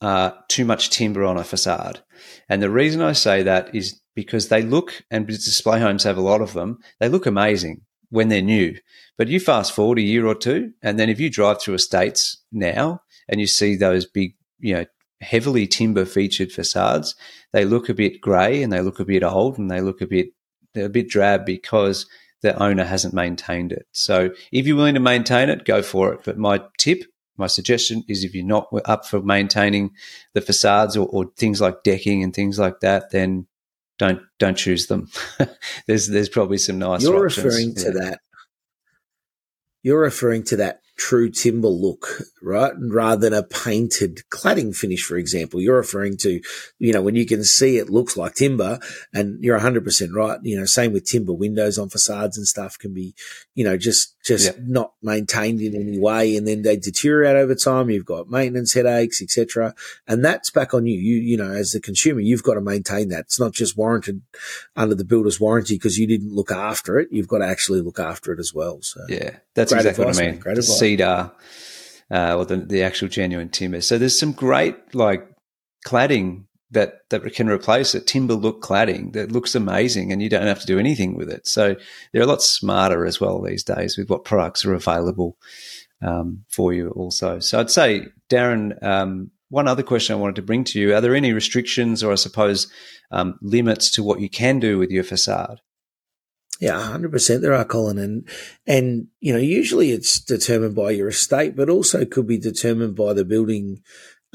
uh, 0.00 0.32
too 0.48 0.64
much 0.64 0.90
timber 0.90 1.24
on 1.24 1.36
a 1.36 1.44
facade. 1.44 2.02
And 2.48 2.62
the 2.62 2.70
reason 2.70 3.02
I 3.02 3.12
say 3.12 3.42
that 3.42 3.74
is 3.74 4.00
because 4.14 4.48
they 4.48 4.62
look, 4.62 5.04
and 5.10 5.26
display 5.26 5.80
homes 5.80 6.04
have 6.04 6.16
a 6.16 6.22
lot 6.22 6.40
of 6.40 6.52
them, 6.52 6.78
they 7.00 7.08
look 7.08 7.26
amazing 7.26 7.82
when 8.10 8.28
they're 8.28 8.42
new. 8.42 8.76
But 9.18 9.28
you 9.28 9.40
fast 9.40 9.72
forward 9.72 9.98
a 9.98 10.02
year 10.02 10.26
or 10.26 10.34
two, 10.34 10.72
and 10.82 10.98
then 10.98 11.08
if 11.08 11.20
you 11.20 11.30
drive 11.30 11.60
through 11.60 11.74
estates 11.74 12.42
now 12.52 13.00
and 13.28 13.40
you 13.40 13.46
see 13.46 13.76
those 13.76 14.06
big, 14.06 14.34
you 14.58 14.74
know, 14.74 14.84
heavily 15.20 15.66
timber 15.66 16.04
featured 16.04 16.52
facades, 16.52 17.14
they 17.52 17.64
look 17.64 17.88
a 17.88 17.94
bit 17.94 18.20
grey 18.20 18.62
and 18.62 18.72
they 18.72 18.80
look 18.80 19.00
a 19.00 19.04
bit 19.04 19.22
old 19.22 19.58
and 19.58 19.70
they 19.70 19.80
look 19.80 20.00
a 20.00 20.06
bit 20.06 20.28
they're 20.74 20.86
a 20.86 20.90
bit 20.90 21.08
drab 21.08 21.46
because 21.46 22.06
the 22.42 22.62
owner 22.62 22.84
hasn't 22.84 23.14
maintained 23.14 23.72
it. 23.72 23.86
So 23.92 24.30
if 24.52 24.66
you're 24.66 24.76
willing 24.76 24.94
to 24.94 25.00
maintain 25.00 25.48
it, 25.48 25.64
go 25.64 25.80
for 25.82 26.12
it. 26.12 26.20
But 26.24 26.36
my 26.36 26.60
tip 26.76 27.04
my 27.38 27.46
suggestion 27.46 28.04
is 28.08 28.24
if 28.24 28.34
you're 28.34 28.44
not 28.44 28.68
up 28.84 29.06
for 29.06 29.20
maintaining 29.22 29.92
the 30.32 30.40
facades 30.40 30.96
or, 30.96 31.06
or, 31.08 31.26
things 31.36 31.60
like 31.60 31.82
decking 31.82 32.22
and 32.22 32.34
things 32.34 32.58
like 32.58 32.80
that, 32.80 33.10
then 33.10 33.46
don't 33.98 34.20
don't 34.38 34.56
choose 34.56 34.86
them. 34.86 35.10
there's 35.86 36.08
there's 36.08 36.28
probably 36.28 36.58
some 36.58 36.78
nice. 36.78 37.02
You're 37.02 37.26
options. 37.26 37.44
referring 37.44 37.74
to 37.76 37.90
that. 37.92 38.20
You're 39.82 40.00
referring 40.00 40.44
to 40.44 40.56
that 40.56 40.80
true 40.96 41.30
timber 41.30 41.68
look, 41.68 42.22
right? 42.42 42.72
Rather 42.78 43.28
than 43.28 43.38
a 43.38 43.42
painted 43.42 44.22
cladding 44.30 44.74
finish, 44.74 45.04
for 45.04 45.16
example. 45.16 45.60
You're 45.60 45.76
referring 45.76 46.16
to, 46.18 46.40
you 46.78 46.92
know, 46.92 47.02
when 47.02 47.14
you 47.14 47.26
can 47.26 47.44
see 47.44 47.76
it 47.76 47.90
looks 47.90 48.16
like 48.16 48.34
timber 48.34 48.80
and 49.12 49.42
you're 49.44 49.58
100% 49.58 50.08
right. 50.14 50.40
You 50.42 50.58
know, 50.58 50.64
same 50.64 50.92
with 50.92 51.06
timber 51.06 51.34
windows 51.34 51.78
on 51.78 51.90
facades 51.90 52.36
and 52.36 52.46
stuff 52.46 52.78
can 52.78 52.94
be, 52.94 53.14
you 53.54 53.64
know, 53.64 53.76
just, 53.76 54.15
just 54.26 54.46
yeah. 54.46 54.62
not 54.66 54.92
maintained 55.02 55.60
in 55.60 55.74
any 55.74 55.98
way. 55.98 56.36
And 56.36 56.46
then 56.48 56.62
they 56.62 56.76
deteriorate 56.76 57.36
over 57.36 57.54
time. 57.54 57.90
You've 57.90 58.04
got 58.04 58.28
maintenance 58.28 58.74
headaches, 58.74 59.22
etc. 59.22 59.74
And 60.08 60.24
that's 60.24 60.50
back 60.50 60.74
on 60.74 60.84
you. 60.86 60.98
You, 60.98 61.16
you 61.18 61.36
know, 61.36 61.52
as 61.52 61.70
the 61.70 61.80
consumer, 61.80 62.20
you've 62.20 62.42
got 62.42 62.54
to 62.54 62.60
maintain 62.60 63.08
that. 63.10 63.20
It's 63.20 63.38
not 63.38 63.52
just 63.52 63.76
warranted 63.76 64.22
under 64.74 64.96
the 64.96 65.04
builder's 65.04 65.40
warranty 65.40 65.76
because 65.76 65.96
you 65.96 66.08
didn't 66.08 66.34
look 66.34 66.50
after 66.50 66.98
it. 66.98 67.08
You've 67.12 67.28
got 67.28 67.38
to 67.38 67.46
actually 67.46 67.82
look 67.82 68.00
after 68.00 68.32
it 68.32 68.40
as 68.40 68.52
well. 68.52 68.82
So 68.82 69.00
yeah, 69.08 69.36
that's 69.54 69.70
exactly 69.70 70.02
advice, 70.02 70.16
what 70.16 70.24
I 70.24 70.30
mean. 70.32 70.40
Great 70.40 70.58
advice 70.58 70.78
cedar 70.78 71.32
uh, 72.10 72.36
or 72.36 72.44
the, 72.44 72.56
the 72.56 72.82
actual 72.82 73.08
genuine 73.08 73.48
timber. 73.48 73.80
So 73.80 73.96
there's 73.96 74.18
some 74.18 74.32
great 74.32 74.94
like 74.94 75.28
cladding 75.86 76.46
that 76.70 77.08
that 77.10 77.22
can 77.34 77.48
replace 77.48 77.94
it, 77.94 78.06
timber 78.06 78.34
look 78.34 78.62
cladding 78.62 79.12
that 79.12 79.32
looks 79.32 79.54
amazing, 79.54 80.12
and 80.12 80.22
you 80.22 80.28
don't 80.28 80.46
have 80.46 80.60
to 80.60 80.66
do 80.66 80.78
anything 80.78 81.16
with 81.16 81.30
it. 81.30 81.46
So 81.46 81.76
they're 82.12 82.22
a 82.22 82.26
lot 82.26 82.42
smarter 82.42 83.06
as 83.06 83.20
well 83.20 83.40
these 83.40 83.62
days 83.62 83.96
with 83.96 84.10
what 84.10 84.24
products 84.24 84.64
are 84.64 84.74
available 84.74 85.36
um, 86.02 86.44
for 86.48 86.72
you 86.72 86.90
also. 86.90 87.38
So 87.38 87.60
I'd 87.60 87.70
say, 87.70 88.06
Darren, 88.28 88.82
um, 88.82 89.30
one 89.48 89.68
other 89.68 89.82
question 89.82 90.14
I 90.14 90.18
wanted 90.18 90.36
to 90.36 90.42
bring 90.42 90.64
to 90.64 90.80
you: 90.80 90.94
Are 90.94 91.00
there 91.00 91.14
any 91.14 91.32
restrictions, 91.32 92.02
or 92.02 92.12
I 92.12 92.16
suppose 92.16 92.70
um, 93.10 93.38
limits 93.42 93.90
to 93.92 94.02
what 94.02 94.20
you 94.20 94.28
can 94.28 94.58
do 94.58 94.78
with 94.78 94.90
your 94.90 95.04
facade? 95.04 95.60
Yeah, 96.60 96.80
hundred 96.80 97.12
percent. 97.12 97.42
There 97.42 97.52
are, 97.52 97.64
Colin, 97.64 97.98
and 97.98 98.28
and 98.66 99.08
you 99.20 99.32
know, 99.32 99.38
usually 99.38 99.92
it's 99.92 100.18
determined 100.18 100.74
by 100.74 100.90
your 100.90 101.08
estate, 101.08 101.54
but 101.54 101.68
also 101.68 102.04
could 102.04 102.26
be 102.26 102.38
determined 102.38 102.96
by 102.96 103.12
the 103.12 103.26
building 103.26 103.82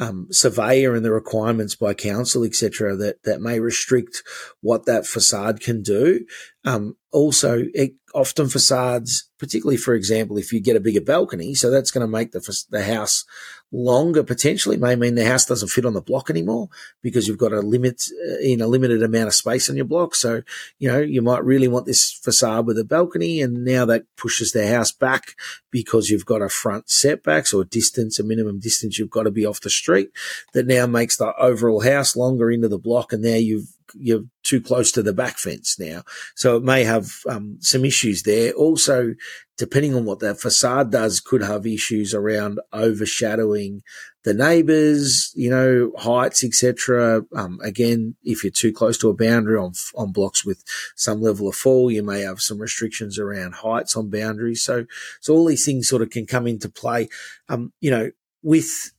um, 0.01 0.27
surveyor 0.31 0.96
and 0.96 1.05
the 1.05 1.12
requirements 1.12 1.75
by 1.75 1.93
council, 1.93 2.43
etc. 2.43 2.96
That 2.96 3.24
that 3.24 3.39
may 3.39 3.60
restrict 3.60 4.24
what 4.60 4.86
that 4.88 5.05
facade 5.05 5.62
can 5.62 5.84
do. 5.84 6.25
Um, 6.65 6.98
also, 7.12 7.65
it, 7.74 7.93
often 8.13 8.50
facades, 8.50 9.30
particularly 9.39 9.77
for 9.77 9.94
example, 9.94 10.38
if 10.38 10.51
you 10.51 10.60
get 10.60 10.75
a 10.75 10.82
bigger 10.82 11.01
balcony, 11.01 11.53
so 11.56 11.70
that's 11.70 11.91
going 11.91 12.06
to 12.06 12.12
make 12.12 12.32
the 12.32 12.65
the 12.70 12.84
house 12.84 13.25
longer 13.72 14.24
potentially 14.24 14.75
may 14.75 14.96
mean 14.96 15.15
the 15.15 15.25
house 15.25 15.46
doesn't 15.46 15.70
fit 15.70 15.86
on 15.86 15.94
the 15.94 16.01
block 16.01 16.30
anymore 16.30 16.68
because 17.01 17.27
you've 17.27 17.38
got 17.38 17.53
a 17.53 17.62
limit 17.62 18.03
uh, 18.30 18.38
in 18.41 18.60
a 18.60 18.68
limited 18.68 19.01
amount 19.01 19.27
of 19.27 19.34
space 19.34 19.70
on 19.70 19.77
your 19.77 19.86
block. 19.86 20.13
So, 20.13 20.41
you 20.80 20.89
know, 20.89 21.00
you 21.00 21.22
might 21.22 21.44
really 21.44 21.68
want 21.68 21.86
this 21.86 22.12
facade 22.12 22.65
with 22.65 22.77
a 22.77 22.84
balcony 22.84 23.41
and 23.41 23.63
now 23.63 23.86
that 23.86 24.03
pushes 24.18 24.51
the 24.51 24.68
house 24.68 24.91
back 24.91 25.36
because 25.72 26.10
you've 26.10 26.25
got 26.25 26.41
a 26.41 26.50
front 26.50 26.89
setbacks 26.89 27.53
or 27.53 27.63
distance, 27.63 28.20
a 28.20 28.24
minimum 28.24 28.60
distance 28.60 29.00
you've 29.00 29.10
got 29.10 29.24
to 29.24 29.32
be 29.32 29.46
off 29.46 29.62
the 29.62 29.70
street 29.70 30.10
that 30.53 30.68
now 30.68 30.86
makes 30.86 31.18
the 31.18 31.34
overall 31.38 31.82
house 31.82 32.15
longer 32.15 32.51
into 32.51 32.68
the 32.68 32.77
block. 32.77 33.13
And 33.13 33.24
now 33.24 33.36
you've 33.36 33.74
you're 33.98 34.24
too 34.43 34.62
close 34.62 34.91
to 34.91 35.03
the 35.03 35.13
back 35.13 35.38
fence 35.38 35.77
now. 35.79 36.03
So 36.36 36.57
it 36.57 36.63
may 36.63 36.83
have 36.83 37.10
um, 37.29 37.57
some 37.60 37.86
issues 37.86 38.24
there. 38.24 38.51
Also, 38.53 39.13
depending 39.57 39.95
on 39.95 40.05
what 40.05 40.19
that 40.19 40.39
facade 40.39 40.91
does, 40.91 41.19
could 41.19 41.43
have 41.43 41.65
issues 41.65 42.13
around 42.13 42.60
overshadowing 42.74 43.83
the 44.24 44.33
neighbours, 44.33 45.31
you 45.36 45.50
know, 45.50 45.91
heights, 45.98 46.43
etc. 46.43 47.24
Um, 47.36 47.60
again, 47.63 48.15
if 48.24 48.43
you're 48.43 48.51
too 48.51 48.71
close 48.71 48.98
to 49.00 49.10
a 49.10 49.15
boundary 49.15 49.57
on 49.57 49.74
on 49.95 50.12
blocks 50.12 50.45
with 50.45 50.63
some 50.95 51.21
level 51.21 51.48
of 51.48 51.55
fall, 51.55 51.91
you 51.91 52.03
may 52.03 52.21
have 52.21 52.39
some 52.41 52.60
restrictions 52.60 53.17
around 53.17 53.55
heights 53.55 53.95
on 53.95 54.10
boundaries. 54.10 54.62
So, 54.62 54.86
so 55.19 55.33
all 55.33 55.45
these 55.45 55.65
things 55.65 55.88
sort 55.88 56.01
of 56.01 56.12
can 56.12 56.25
come 56.25 56.45
into 56.48 56.69
play. 56.69 57.10
Um, 57.50 57.74
you 57.79 57.89
know, 57.89 58.12
with 58.43 58.91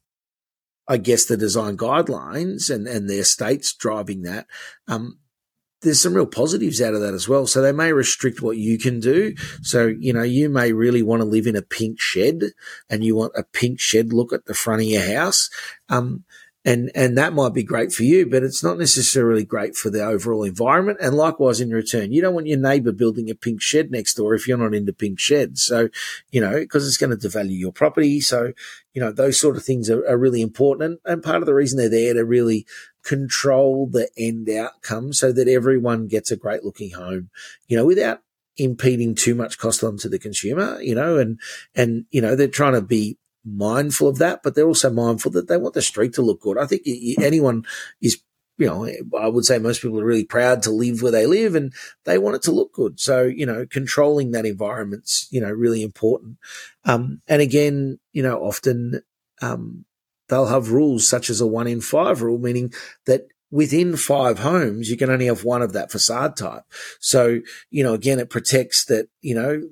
I 0.89 0.97
guess 0.97 1.25
the 1.25 1.37
design 1.37 1.77
guidelines 1.77 2.69
and, 2.69 2.87
and 2.87 3.09
their 3.09 3.25
states 3.25 3.75
driving 3.75 4.23
that, 4.23 4.47
um, 4.88 5.18
there's 5.83 6.01
some 6.01 6.14
real 6.14 6.27
positives 6.27 6.81
out 6.81 6.95
of 6.95 7.01
that 7.01 7.14
as 7.14 7.29
well. 7.29 7.47
So 7.47 7.61
they 7.61 7.73
may 7.73 7.92
restrict 7.92 8.40
what 8.40 8.57
you 8.57 8.79
can 8.79 9.01
do. 9.01 9.35
So, 9.62 9.87
you 9.87 10.12
know, 10.12 10.23
you 10.23 10.49
may 10.49 10.73
really 10.73 11.03
want 11.03 11.23
to 11.23 11.29
live 11.29 11.47
in 11.47 11.57
a 11.57 11.62
pink 11.62 12.01
shed 12.01 12.53
and 12.88 13.05
you 13.05 13.16
want 13.16 13.33
a 13.37 13.42
pink 13.42 13.81
shed 13.81 14.12
look 14.12 14.33
at 14.33 14.45
the 14.47 14.55
front 14.55 14.83
of 14.83 14.88
your 14.88 15.03
house. 15.03 15.51
Um, 15.88 16.25
and 16.64 16.90
and 16.94 17.18
that 17.18 17.33
might 17.33 17.55
be 17.55 17.64
great 17.64 17.92
for 17.92 18.05
you, 18.05 18.25
but 18.25 18.44
it's 18.44 18.62
not 18.62 18.79
necessarily 18.79 19.44
great 19.44 19.75
for 19.75 19.90
the 19.90 20.05
overall 20.05 20.44
environment. 20.44 20.98
And 21.01 21.16
likewise, 21.16 21.61
in 21.61 21.70
return, 21.70 22.12
you 22.12 22.22
don't 22.22 22.35
want 22.35 22.46
your 22.46 22.59
neighbour 22.59 22.92
building 22.92 23.29
a 23.29 23.35
pink 23.35 23.61
shed 23.61 23.90
next 23.90 24.14
door 24.14 24.35
if 24.35 24.46
you're 24.46 24.59
not 24.59 24.75
into 24.75 24.92
pink 24.92 25.18
sheds. 25.18 25.64
So, 25.64 25.88
you 26.31 26.40
know, 26.40 26.61
because 26.61 26.87
it's 26.87 26.96
going 26.96 27.16
to 27.16 27.29
devalue 27.29 27.59
your 27.59 27.72
property. 27.72 28.20
So, 28.20 28.53
you 28.94 29.01
know, 29.01 29.11
those 29.11 29.40
sort 29.40 29.57
of 29.57 29.64
things 29.64 29.90
are, 29.90 30.07
are 30.09 30.16
really 30.16 30.40
important. 30.40 31.01
And, 31.05 31.14
and 31.14 31.22
part 31.22 31.42
of 31.42 31.46
the 31.46 31.55
reason 31.55 31.79
they're 31.79 31.88
there 31.88 32.14
to 32.14 32.25
really 32.25 32.64
control 33.03 33.88
the 33.88 34.09
end 34.16 34.48
outcome 34.48 35.12
so 35.12 35.33
that 35.33 35.48
everyone 35.48 36.07
gets 36.07 36.31
a 36.31 36.37
great 36.37 36.64
looking 36.64 36.92
home, 36.92 37.31
you 37.66 37.77
know, 37.77 37.85
without 37.85 38.20
impeding 38.57 39.16
too 39.16 39.35
much 39.35 39.59
cost 39.59 39.83
onto 39.83 40.09
the 40.09 40.18
consumer, 40.18 40.81
you 40.81 40.94
know, 40.94 41.18
and, 41.18 41.40
and, 41.75 42.05
you 42.11 42.20
know, 42.20 42.37
they're 42.37 42.46
trying 42.46 42.75
to 42.75 42.83
be 42.83 43.16
mindful 43.44 44.09
of 44.09 44.18
that, 44.18 44.42
but 44.42 44.55
they're 44.55 44.66
also 44.66 44.90
mindful 44.90 45.31
that 45.33 45.48
they 45.48 45.57
want 45.57 45.74
the 45.74 45.83
street 45.83 46.14
to 46.14 46.22
look 46.22 46.40
good. 46.40 46.59
I 46.59 46.66
think 46.66 46.83
anyone 47.18 47.64
is, 48.00 48.22
you 48.59 48.66
know, 48.66 48.88
I 49.18 49.28
would 49.28 49.44
say 49.44 49.59
most 49.59 49.83
people 49.83 50.00
are 50.00 50.05
really 50.05 50.24
proud 50.24 50.62
to 50.62 50.70
live 50.70 51.02
where 51.02 51.12
they 51.12 51.26
live 51.26 51.55
and 51.55 51.72
they 52.05 52.18
want 52.18 52.37
it 52.37 52.42
to 52.42 52.52
look 52.52 52.72
good. 52.72 53.00
So, 53.00 53.24
you 53.24 53.46
know, 53.46 53.66
controlling 53.68 54.31
that 54.33 54.46
environment's, 54.46 55.26
you 55.31 55.40
know, 55.40 55.50
really 55.50 55.83
important. 55.83 56.38
Um, 56.85 57.22
and 57.26 57.42
again, 57.42 57.98
you 58.12 58.22
know, 58.22 58.38
often, 58.40 59.02
um, 59.40 59.85
they'll 60.28 60.46
have 60.46 60.70
rules 60.70 61.07
such 61.07 61.28
as 61.28 61.40
a 61.40 61.46
one 61.46 61.66
in 61.66 61.81
five 61.81 62.22
rule, 62.22 62.38
meaning 62.38 62.72
that 63.07 63.26
within 63.50 63.96
five 63.96 64.38
homes, 64.38 64.90
you 64.90 64.96
can 64.96 65.11
only 65.11 65.26
have 65.26 65.44
one 65.44 65.62
of 65.62 65.74
that 65.74 65.92
facade 65.92 66.37
type. 66.37 66.62
So, 67.00 67.40
you 67.70 67.85
know, 67.85 67.92
again, 67.92 68.18
it 68.18 68.31
protects 68.31 68.87
that, 68.87 69.09
you 69.20 69.35
know, 69.35 69.68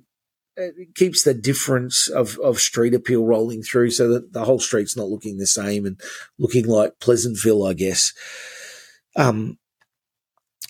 it 0.57 0.95
keeps 0.95 1.23
the 1.23 1.35
difference 1.35 2.09
of, 2.09 2.39
of 2.39 2.61
street 2.61 2.95
appeal 2.95 3.25
rolling 3.25 3.63
through 3.63 3.91
so 3.91 4.09
that 4.09 4.33
the 4.33 4.45
whole 4.45 4.59
street's 4.59 4.97
not 4.97 5.09
looking 5.09 5.39
the 5.39 5.47
same 5.47 5.87
and 5.87 6.01
looking 6.39 6.67
like 6.67 7.01
Pleasantville, 7.01 7.67
I 7.67 7.75
guess. 7.75 8.13
Um, 9.17 9.59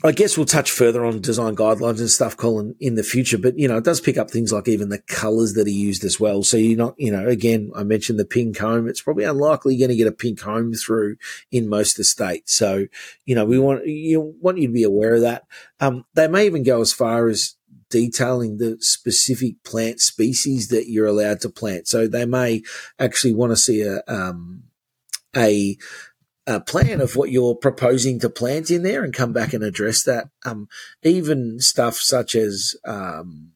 I 0.03 0.13
guess 0.13 0.39
we'll 0.39 0.47
touch 0.47 0.71
further 0.71 1.05
on 1.05 1.21
design 1.21 1.55
guidelines 1.55 1.99
and 1.99 2.09
stuff, 2.09 2.35
Colin, 2.35 2.75
in 2.81 2.95
the 2.95 3.03
future. 3.03 3.37
But 3.37 3.59
you 3.59 3.69
know, 3.69 3.77
it 3.77 3.85
does 3.85 4.01
pick 4.01 4.17
up 4.17 4.31
things 4.31 4.51
like 4.51 4.67
even 4.67 4.89
the 4.89 5.03
colours 5.09 5.53
that 5.55 5.67
are 5.67 5.71
used 5.71 6.05
as 6.05 6.19
well. 6.19 6.43
So 6.43 6.57
you're 6.57 6.79
not, 6.79 6.95
you 6.97 7.13
know, 7.13 7.29
again, 7.29 7.71
I 7.77 7.83
mentioned 7.83 8.19
the 8.19 8.25
pink 8.25 8.57
home. 8.57 8.89
It's 8.89 9.03
probably 9.03 9.25
unlikely 9.25 9.75
you're 9.75 9.87
going 9.87 9.97
to 9.97 10.03
get 10.03 10.11
a 10.11 10.17
pink 10.17 10.41
home 10.41 10.73
through 10.73 11.17
in 11.53 11.69
most 11.69 11.93
of 11.93 11.97
the 11.99 12.05
states. 12.05 12.55
So 12.55 12.87
you 13.27 13.35
know, 13.35 13.45
we 13.45 13.59
want 13.59 13.87
you 13.87 14.35
want 14.41 14.57
you 14.57 14.69
to 14.69 14.73
be 14.73 14.85
aware 14.85 15.17
of 15.17 15.21
that. 15.21 15.45
Um, 15.81 16.07
they 16.15 16.29
may 16.29 16.47
even 16.47 16.63
go 16.63 16.81
as 16.81 16.95
far 16.95 17.29
as 17.29 17.57
detailing 17.91 18.59
the 18.59 18.79
specific 18.81 19.63
plant 19.65 20.01
species 20.01 20.69
that 20.69 20.89
you're 20.89 21.07
allowed 21.07 21.41
to 21.41 21.51
plant. 21.51 21.89
So 21.89 22.07
they 22.07 22.25
may 22.25 22.63
actually 22.99 23.35
want 23.35 23.53
to 23.53 23.57
see 23.57 23.83
a, 23.83 24.03
um, 24.09 24.63
a, 25.37 25.77
a 26.47 26.61
plan 26.61 27.01
of 27.01 27.17
what 27.17 27.31
you're 27.31 27.55
proposing 27.55 28.19
to 28.21 28.31
plant 28.31 28.71
in 28.71 28.83
there 28.83 29.05
and 29.05 29.13
come 29.13 29.33
back 29.33 29.53
and 29.53 29.63
address 29.63 30.03
that. 30.05 30.31
Um, 30.45 30.69
even 31.03 31.61
stuff 31.61 31.97
such 31.97 32.35
as, 32.35 32.75
um, 32.85 33.53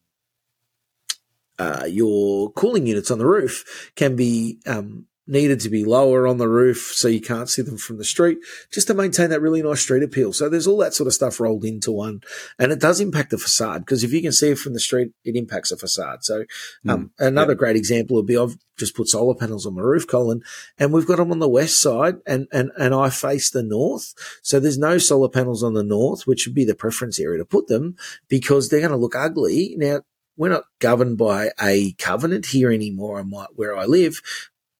uh, 1.58 1.86
your 1.88 2.50
cooling 2.52 2.86
units 2.86 3.10
on 3.10 3.18
the 3.18 3.26
roof 3.26 3.92
can 3.94 4.16
be 4.16 4.58
um, 4.66 5.06
needed 5.26 5.60
to 5.60 5.70
be 5.70 5.84
lower 5.84 6.26
on 6.26 6.38
the 6.38 6.48
roof 6.48 6.92
so 6.94 7.08
you 7.08 7.20
can't 7.20 7.48
see 7.48 7.62
them 7.62 7.78
from 7.78 7.96
the 7.96 8.04
street 8.04 8.38
just 8.70 8.86
to 8.86 8.94
maintain 8.94 9.30
that 9.30 9.40
really 9.40 9.62
nice 9.62 9.80
street 9.80 10.02
appeal. 10.02 10.32
So 10.32 10.48
there's 10.48 10.66
all 10.66 10.78
that 10.78 10.94
sort 10.94 11.06
of 11.06 11.14
stuff 11.14 11.40
rolled 11.40 11.64
into 11.64 11.92
one 11.92 12.20
and 12.58 12.72
it 12.72 12.80
does 12.80 13.00
impact 13.00 13.30
the 13.30 13.38
facade 13.38 13.82
because 13.82 14.04
if 14.04 14.12
you 14.12 14.20
can 14.20 14.32
see 14.32 14.50
it 14.50 14.58
from 14.58 14.74
the 14.74 14.80
street, 14.80 15.12
it 15.24 15.36
impacts 15.36 15.70
the 15.70 15.76
facade. 15.76 16.24
So, 16.24 16.44
um, 16.86 17.10
mm, 17.20 17.26
another 17.26 17.52
yeah. 17.52 17.58
great 17.58 17.76
example 17.76 18.16
would 18.16 18.26
be 18.26 18.36
I've 18.36 18.58
just 18.76 18.94
put 18.94 19.08
solar 19.08 19.34
panels 19.34 19.66
on 19.66 19.74
my 19.74 19.82
roof, 19.82 20.06
Colin, 20.06 20.42
and 20.78 20.92
we've 20.92 21.06
got 21.06 21.16
them 21.16 21.30
on 21.30 21.38
the 21.38 21.48
west 21.48 21.80
side 21.80 22.16
and, 22.26 22.46
and, 22.52 22.70
and 22.78 22.94
I 22.94 23.08
face 23.08 23.50
the 23.50 23.62
north. 23.62 24.12
So 24.42 24.60
there's 24.60 24.78
no 24.78 24.98
solar 24.98 25.28
panels 25.28 25.62
on 25.62 25.74
the 25.74 25.84
north, 25.84 26.26
which 26.26 26.46
would 26.46 26.54
be 26.54 26.64
the 26.64 26.74
preference 26.74 27.18
area 27.18 27.38
to 27.38 27.44
put 27.44 27.68
them 27.68 27.96
because 28.28 28.68
they're 28.68 28.80
going 28.80 28.90
to 28.90 28.96
look 28.96 29.16
ugly. 29.16 29.74
Now, 29.78 30.00
we're 30.36 30.48
not 30.48 30.64
governed 30.80 31.16
by 31.16 31.50
a 31.62 31.92
covenant 31.92 32.46
here 32.46 32.72
anymore 32.72 33.20
on 33.20 33.30
where 33.54 33.76
I 33.76 33.84
live, 33.84 34.20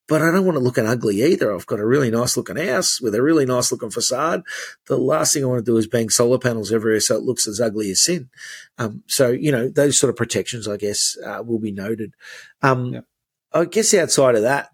but 0.07 0.21
I 0.21 0.31
don't 0.31 0.45
want 0.45 0.57
to 0.57 0.65
look 0.65 0.79
an 0.79 0.87
ugly 0.87 1.23
either. 1.23 1.55
I've 1.55 1.67
got 1.67 1.81
a 1.81 1.87
really 1.87 2.11
nice 2.11 2.37
looking 2.37 2.57
house 2.57 3.01
with 3.01 3.15
a 3.15 3.23
really 3.23 3.47
nice 3.47 3.73
looking 3.73 3.91
facade. 3.91 4.43
The 4.87 4.99
last 4.99 5.33
thing 5.33 5.45
I 5.45 5.49
want 5.49 5.65
to 5.65 5.71
do 5.71 5.77
is 5.79 5.87
bang 5.87 6.11
solar 6.11 6.39
panels 6.39 6.73
everywhere 6.73 7.01
so 7.01 7.17
it 7.17 7.23
looks 7.23 7.49
as 7.49 7.61
ugly 7.61 7.91
as 7.91 8.03
sin. 8.03 8.29
Um, 8.77 9.03
so, 9.07 9.31
you 9.31 9.51
know, 9.51 9.69
those 9.69 9.99
sort 9.99 10.11
of 10.11 10.17
protections, 10.17 10.69
I 10.69 10.77
guess, 10.77 11.17
uh, 11.25 11.43
will 11.43 11.59
be 11.59 11.73
noted. 11.73 12.15
Um, 12.63 13.05
I 13.53 13.65
guess 13.65 13.95
outside 13.95 14.35
of 14.35 14.43
that, 14.43 14.71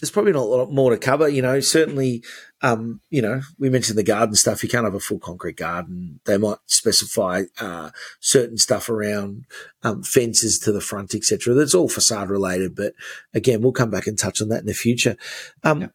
there's 0.00 0.10
probably 0.10 0.32
not 0.32 0.42
a 0.42 0.44
lot 0.44 0.72
more 0.72 0.90
to 0.90 0.98
cover. 0.98 1.28
You 1.28 1.42
know, 1.42 1.60
certainly, 1.60 2.24
um, 2.62 3.00
you 3.10 3.22
know, 3.22 3.42
we 3.58 3.70
mentioned 3.70 3.96
the 3.96 4.02
garden 4.02 4.34
stuff. 4.34 4.62
You 4.62 4.68
can't 4.68 4.84
have 4.84 4.94
a 4.94 5.00
full 5.00 5.18
concrete 5.18 5.56
garden. 5.56 6.20
They 6.24 6.36
might 6.36 6.58
specify 6.66 7.44
uh, 7.60 7.90
certain 8.20 8.58
stuff 8.58 8.88
around 8.88 9.44
um, 9.82 10.02
fences 10.02 10.58
to 10.60 10.72
the 10.72 10.80
front, 10.80 11.14
etc. 11.14 11.54
That's 11.54 11.74
all 11.74 11.88
facade 11.88 12.30
related. 12.30 12.74
But 12.74 12.94
again, 13.32 13.62
we'll 13.62 13.72
come 13.72 13.90
back 13.90 14.06
and 14.06 14.18
touch 14.18 14.42
on 14.42 14.48
that 14.48 14.60
in 14.60 14.66
the 14.66 14.74
future. 14.74 15.16
Um, 15.62 15.82
yeah. 15.82 15.88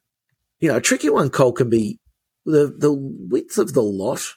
You 0.59 0.69
know, 0.69 0.77
a 0.77 0.81
tricky 0.81 1.09
one, 1.09 1.29
Cole, 1.29 1.53
can 1.53 1.69
be 1.69 1.99
the 2.45 2.73
the 2.75 2.91
width 2.93 3.57
of 3.57 3.73
the 3.73 3.83
lot 3.83 4.35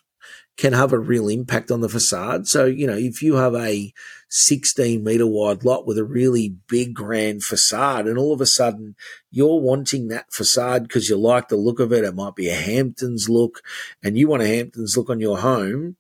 can 0.57 0.73
have 0.73 0.93
a 0.93 0.99
real 0.99 1.29
impact 1.29 1.71
on 1.71 1.81
the 1.81 1.89
facade. 1.89 2.47
So, 2.47 2.67
you 2.67 2.87
know, 2.87 2.97
if 2.97 3.23
you 3.23 3.37
have 3.37 3.55
a 3.55 3.93
16 4.29 5.03
meter 5.03 5.27
wide 5.27 5.65
lot 5.65 5.87
with 5.87 5.99
a 5.99 6.05
really 6.05 6.57
big 6.69 6.95
grand 6.95 7.43
facade 7.43 8.07
and 8.07 8.19
all 8.19 8.33
of 8.33 8.41
a 8.41 8.47
sudden 8.47 8.95
you're 9.31 9.61
wanting 9.61 10.09
that 10.09 10.33
facade 10.33 10.85
because 10.85 11.09
you 11.09 11.17
like 11.17 11.49
the 11.49 11.57
look 11.57 11.81
of 11.81 11.93
it, 11.93 12.05
it 12.05 12.15
might 12.15 12.35
be 12.35 12.49
a 12.49 12.55
Hamptons 12.55 13.29
look 13.29 13.63
and 14.03 14.17
you 14.19 14.29
want 14.29 14.43
a 14.43 14.47
Hamptons 14.47 14.97
look 14.97 15.11
on 15.11 15.21
your 15.21 15.39
home. 15.39 15.97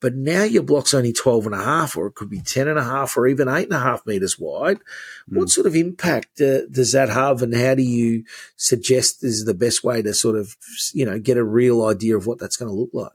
But 0.00 0.14
now 0.14 0.44
your 0.44 0.62
block's 0.62 0.94
only 0.94 1.12
12 1.12 1.46
and 1.46 1.54
a 1.56 1.64
half, 1.64 1.96
or 1.96 2.06
it 2.06 2.14
could 2.14 2.30
be 2.30 2.40
10 2.40 2.68
and 2.68 2.78
a 2.78 2.84
half, 2.84 3.16
or 3.16 3.26
even 3.26 3.48
eight 3.48 3.64
and 3.64 3.72
a 3.72 3.80
half 3.80 4.06
meters 4.06 4.38
wide. 4.38 4.78
Mm. 5.28 5.38
What 5.38 5.50
sort 5.50 5.66
of 5.66 5.74
impact 5.74 6.40
uh, 6.40 6.66
does 6.70 6.92
that 6.92 7.08
have? 7.08 7.42
And 7.42 7.52
how 7.52 7.74
do 7.74 7.82
you 7.82 8.22
suggest 8.56 9.24
is 9.24 9.44
the 9.44 9.54
best 9.54 9.82
way 9.82 10.00
to 10.02 10.14
sort 10.14 10.36
of, 10.36 10.56
you 10.92 11.04
know, 11.04 11.18
get 11.18 11.36
a 11.36 11.42
real 11.42 11.84
idea 11.84 12.16
of 12.16 12.28
what 12.28 12.38
that's 12.38 12.56
going 12.56 12.70
to 12.70 12.78
look 12.78 12.90
like? 12.92 13.10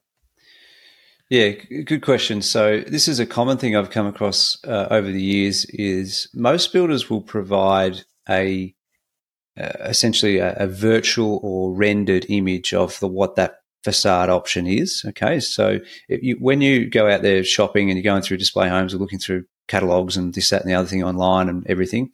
Yeah, 1.34 1.54
good 1.86 2.04
question. 2.04 2.44
So 2.44 2.82
this 2.82 3.08
is 3.08 3.20
a 3.20 3.26
common 3.26 3.58
thing 3.58 3.76
I've 3.76 3.90
come 3.90 4.06
across 4.06 4.64
uh, 4.66 4.88
over 4.92 5.12
the 5.12 5.20
years. 5.20 5.66
Is 5.66 6.28
most 6.36 6.72
builders 6.72 7.10
will 7.10 7.24
provide 7.24 8.04
a 8.30 8.76
uh, 9.60 9.72
essentially 9.80 10.38
a, 10.38 10.54
a, 10.58 10.68
virtual 10.68 11.40
or 11.42 11.74
rendered 11.74 12.28
image 12.30 12.72
of 12.72 13.00
the 13.00 13.08
what 13.08 13.36
that 13.36 13.62
facade 13.84 14.30
option 14.30 14.68
is. 14.68 15.04
Okay, 15.08 15.40
so 15.40 15.80
you, 16.08 16.38
when 16.40 16.62
you 16.62 16.88
go 16.88 17.10
out 17.10 17.24
there 17.24 17.44
shopping 17.44 17.90
and 17.90 17.98
you're 17.98 18.14
going 18.14 18.22
through 18.22 18.38
display 18.38 18.70
homes 18.70 18.94
or 18.94 19.00
looking 19.00 19.18
through 19.18 19.46
catalogs 19.68 20.16
and 20.16 20.36
this, 20.36 20.52
that, 20.52 20.62
and 20.62 20.70
the 20.70 20.76
other 20.76 20.88
thing 20.88 21.04
online 21.04 21.50
and 21.50 21.66
everything, 21.66 22.12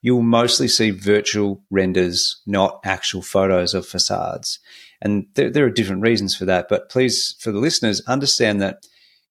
you'll 0.00 0.22
mostly 0.22 0.68
see 0.68 0.90
virtual 0.90 1.60
renders, 1.72 2.40
not 2.46 2.78
actual 2.84 3.20
photos 3.20 3.74
of 3.74 3.84
facades. 3.84 4.60
And 5.00 5.26
there, 5.34 5.50
there, 5.50 5.64
are 5.64 5.70
different 5.70 6.02
reasons 6.02 6.36
for 6.36 6.44
that. 6.44 6.66
But 6.68 6.90
please, 6.90 7.34
for 7.40 7.52
the 7.52 7.58
listeners, 7.58 8.02
understand 8.06 8.60
that 8.60 8.84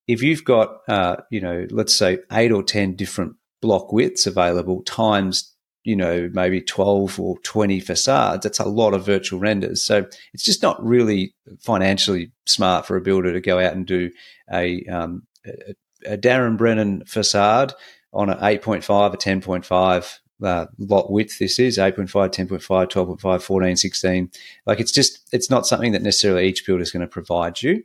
if 0.08 0.24
you've 0.24 0.44
got, 0.44 0.78
uh, 0.88 1.18
you 1.30 1.40
know, 1.40 1.68
let's 1.70 1.96
say 1.96 2.20
eight 2.32 2.52
or 2.52 2.64
10 2.64 2.96
different 2.96 3.36
block 3.62 3.94
widths 3.94 4.26
available 4.26 4.82
times, 4.84 5.56
you 5.84 5.96
know, 5.96 6.30
maybe 6.34 6.62
12 6.62 7.20
or 7.20 7.38
20 7.40 7.80
facades, 7.80 8.44
that's 8.44 8.60
a 8.60 8.66
lot 8.66 8.94
of 8.94 9.06
virtual 9.06 9.40
renders. 9.40 9.84
So 9.86 10.06
it's 10.34 10.44
just 10.44 10.64
not 10.64 10.84
really 10.84 11.36
financially 11.62 12.32
smart 12.46 12.86
for 12.86 12.98
a 12.98 13.02
builder 13.02 13.32
to 13.34 13.42
go 13.42 13.60
out 13.60 13.74
and 13.74 13.86
do 13.86 14.10
a, 14.52 14.84
um, 14.86 15.24
a, 15.46 16.14
a 16.14 16.18
Darren 16.18 16.58
Brennan 16.58 17.04
facade 17.06 17.74
on 18.12 18.30
an 18.30 18.40
8.5, 18.40 19.14
a 19.14 19.18
10.5 19.18 20.20
uh, 20.44 20.66
lot 20.78 21.12
width 21.12 21.40
this 21.40 21.60
is 21.60 21.78
8.5 21.78 22.10
10.5 22.10 23.20
12.5 23.20 23.42
14 23.42 23.76
16 23.76 24.32
like 24.66 24.80
it's 24.80 24.92
just 24.92 25.28
it's 25.34 25.50
not 25.50 25.68
something 25.68 25.92
that 25.92 26.02
necessarily 26.02 26.48
each 26.48 26.66
builder 26.66 26.84
is 26.84 26.92
going 26.92 27.02
to 27.02 27.08
provide 27.08 27.62
you. 27.62 27.84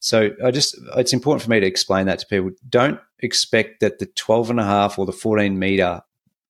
So 0.00 0.30
i 0.44 0.50
just 0.50 0.76
it's 0.96 1.14
important 1.14 1.42
for 1.42 1.50
me 1.50 1.60
to 1.60 1.66
explain 1.66 2.06
that 2.06 2.18
to 2.18 2.26
people. 2.26 2.50
Don't 2.68 3.00
expect 3.20 3.80
that 3.80 3.98
the 3.98 4.06
12 4.06 4.50
and 4.50 4.60
a 4.60 4.64
half 4.64 4.98
or 4.98 5.06
the 5.06 5.12
14 5.12 5.58
meter 5.58 6.02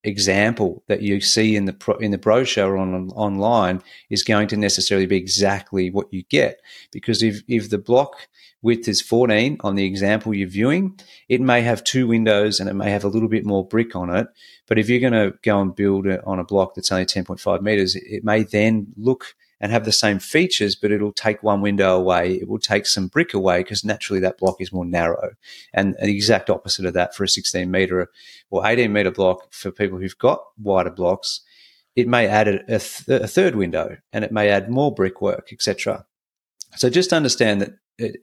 example 0.04 0.82
that 0.86 1.02
you 1.02 1.20
see 1.20 1.56
in 1.56 1.64
the 1.64 1.96
in 2.00 2.10
the 2.10 2.18
brochure 2.18 2.76
on 2.76 3.08
online 3.10 3.82
is 4.10 4.22
going 4.22 4.46
to 4.48 4.56
necessarily 4.56 5.06
be 5.06 5.16
exactly 5.16 5.90
what 5.90 6.12
you 6.12 6.22
get. 6.24 6.60
Because 6.92 7.22
if 7.22 7.42
if 7.48 7.70
the 7.70 7.78
block 7.78 8.28
width 8.64 8.88
is 8.88 9.02
14 9.02 9.58
on 9.60 9.74
the 9.74 9.84
example 9.84 10.34
you're 10.34 10.48
viewing, 10.48 10.98
it 11.28 11.40
may 11.40 11.60
have 11.60 11.84
two 11.84 12.06
windows 12.06 12.58
and 12.58 12.68
it 12.68 12.72
may 12.72 12.90
have 12.90 13.04
a 13.04 13.08
little 13.08 13.28
bit 13.28 13.44
more 13.44 13.68
brick 13.68 13.94
on 13.94 14.08
it. 14.08 14.26
But 14.66 14.78
if 14.78 14.88
you're 14.88 15.00
going 15.00 15.12
to 15.12 15.36
go 15.42 15.60
and 15.60 15.76
build 15.76 16.06
it 16.06 16.22
on 16.26 16.38
a 16.38 16.44
block 16.44 16.74
that's 16.74 16.90
only 16.90 17.04
10.5 17.04 17.60
meters, 17.60 17.94
it 17.94 18.24
may 18.24 18.42
then 18.42 18.86
look 18.96 19.34
and 19.60 19.70
have 19.70 19.84
the 19.84 19.92
same 19.92 20.18
features, 20.18 20.76
but 20.76 20.90
it'll 20.90 21.12
take 21.12 21.42
one 21.42 21.60
window 21.60 21.94
away. 21.94 22.36
It 22.36 22.48
will 22.48 22.58
take 22.58 22.86
some 22.86 23.08
brick 23.08 23.34
away 23.34 23.62
because 23.62 23.84
naturally 23.84 24.20
that 24.20 24.38
block 24.38 24.56
is 24.60 24.72
more 24.72 24.86
narrow. 24.86 25.32
And 25.74 25.94
the 26.00 26.14
exact 26.14 26.48
opposite 26.48 26.86
of 26.86 26.94
that 26.94 27.14
for 27.14 27.24
a 27.24 27.28
16 27.28 27.70
meter 27.70 28.10
or 28.50 28.66
18 28.66 28.90
meter 28.90 29.10
block 29.10 29.52
for 29.52 29.70
people 29.70 29.98
who've 29.98 30.18
got 30.18 30.42
wider 30.58 30.90
blocks, 30.90 31.42
it 31.94 32.08
may 32.08 32.26
add 32.26 32.48
a, 32.48 32.78
th- 32.78 33.04
a 33.08 33.28
third 33.28 33.56
window 33.56 33.98
and 34.12 34.24
it 34.24 34.32
may 34.32 34.48
add 34.48 34.70
more 34.70 34.92
brickwork, 34.92 35.50
etc. 35.52 36.06
So 36.76 36.90
just 36.90 37.12
understand 37.12 37.60
that 37.60 37.74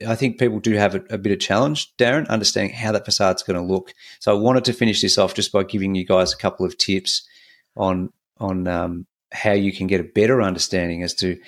I 0.06 0.16
think 0.16 0.38
people 0.38 0.60
do 0.60 0.74
have 0.74 0.96
a, 0.96 1.04
a, 1.12 1.18
bit 1.18 1.32
of 1.32 1.40
challenge, 1.40 1.96
Darren, 1.96 2.28
understanding 2.28 2.76
how 2.76 2.92
that 2.92 3.06
facade's 3.06 3.44
going 3.44 3.56
to 3.56 3.66
look. 3.66 3.94
So 4.20 4.36
I 4.36 4.40
wanted 4.40 4.66
to 4.66 4.74
finish 4.74 5.02
this 5.02 5.18
off 5.18 5.34
just 5.34 5.52
by 5.52 5.64
giving 5.64 5.96
you 5.96 6.06
guys 6.06 6.34
a 6.34 6.38
couple 6.38 6.66
of 6.66 6.78
tips 6.78 7.26
on 7.76 8.12
on 8.38 8.68
um, 8.68 9.06
how 9.32 9.54
you 9.54 9.72
can 9.72 9.88
get 9.88 10.02
a 10.02 10.12
better 10.16 10.42
understanding 10.42 11.04
as 11.04 11.14
to 11.16 11.40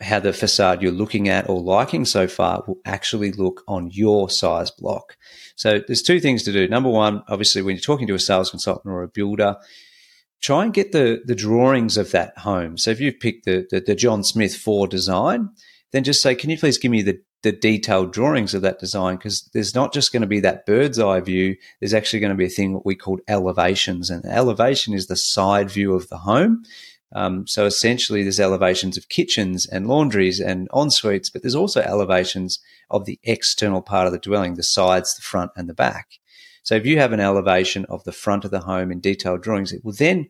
how 0.00 0.20
the 0.20 0.32
facade 0.32 0.80
you're 0.80 0.92
looking 0.92 1.28
at 1.28 1.48
or 1.48 1.60
liking 1.60 2.04
so 2.04 2.28
far 2.28 2.62
will 2.66 2.78
actually 2.84 3.32
look 3.32 3.64
on 3.66 3.90
your 3.90 4.30
size 4.30 4.70
block. 4.70 5.16
So 5.56 5.80
there's 5.84 6.02
two 6.02 6.20
things 6.20 6.44
to 6.44 6.52
do. 6.52 6.68
Number 6.68 6.88
one, 6.88 7.24
obviously, 7.28 7.62
when 7.62 7.74
you're 7.74 7.82
talking 7.82 8.06
to 8.06 8.14
a 8.14 8.20
sales 8.20 8.50
consultant 8.50 8.92
or 8.92 9.02
a 9.02 9.08
builder, 9.08 9.56
try 10.40 10.62
and 10.62 10.72
get 10.72 10.92
the 10.92 11.22
the 11.24 11.34
drawings 11.34 11.96
of 11.96 12.12
that 12.12 12.38
home. 12.38 12.78
So 12.78 12.92
if 12.92 13.00
you've 13.00 13.18
picked 13.18 13.46
the 13.46 13.66
the, 13.68 13.80
the 13.80 13.94
John 13.96 14.22
Smith 14.22 14.56
four 14.56 14.86
design, 14.86 15.50
then 15.90 16.04
just 16.04 16.22
say, 16.22 16.34
can 16.34 16.50
you 16.50 16.58
please 16.58 16.78
give 16.78 16.92
me 16.92 17.02
the 17.02 17.20
the 17.42 17.52
detailed 17.52 18.12
drawings 18.12 18.52
of 18.52 18.62
that 18.62 18.80
design 18.80 19.16
because 19.16 19.48
there's 19.52 19.74
not 19.74 19.92
just 19.92 20.12
going 20.12 20.22
to 20.22 20.26
be 20.26 20.40
that 20.40 20.66
bird's 20.66 20.98
eye 20.98 21.20
view. 21.20 21.56
There's 21.80 21.94
actually 21.94 22.20
going 22.20 22.32
to 22.32 22.36
be 22.36 22.46
a 22.46 22.50
thing 22.50 22.74
what 22.74 22.86
we 22.86 22.96
call 22.96 23.18
elevations, 23.28 24.10
and 24.10 24.24
elevation 24.26 24.94
is 24.94 25.06
the 25.06 25.16
side 25.16 25.70
view 25.70 25.94
of 25.94 26.08
the 26.08 26.18
home. 26.18 26.64
Um, 27.14 27.46
so 27.46 27.64
essentially, 27.64 28.22
there's 28.22 28.40
elevations 28.40 28.96
of 28.96 29.08
kitchens 29.08 29.66
and 29.66 29.86
laundries 29.86 30.40
and 30.40 30.68
en 30.76 30.90
suites, 30.90 31.30
but 31.30 31.42
there's 31.42 31.54
also 31.54 31.80
elevations 31.80 32.58
of 32.90 33.06
the 33.06 33.18
external 33.22 33.80
part 33.80 34.06
of 34.06 34.12
the 34.12 34.18
dwelling, 34.18 34.54
the 34.54 34.62
sides, 34.62 35.14
the 35.14 35.22
front, 35.22 35.52
and 35.56 35.68
the 35.68 35.74
back. 35.74 36.18
So 36.62 36.74
if 36.74 36.84
you 36.84 36.98
have 36.98 37.12
an 37.12 37.20
elevation 37.20 37.86
of 37.86 38.04
the 38.04 38.12
front 38.12 38.44
of 38.44 38.50
the 38.50 38.60
home 38.60 38.92
in 38.92 39.00
detailed 39.00 39.42
drawings, 39.42 39.72
it 39.72 39.84
will 39.84 39.94
then, 39.94 40.28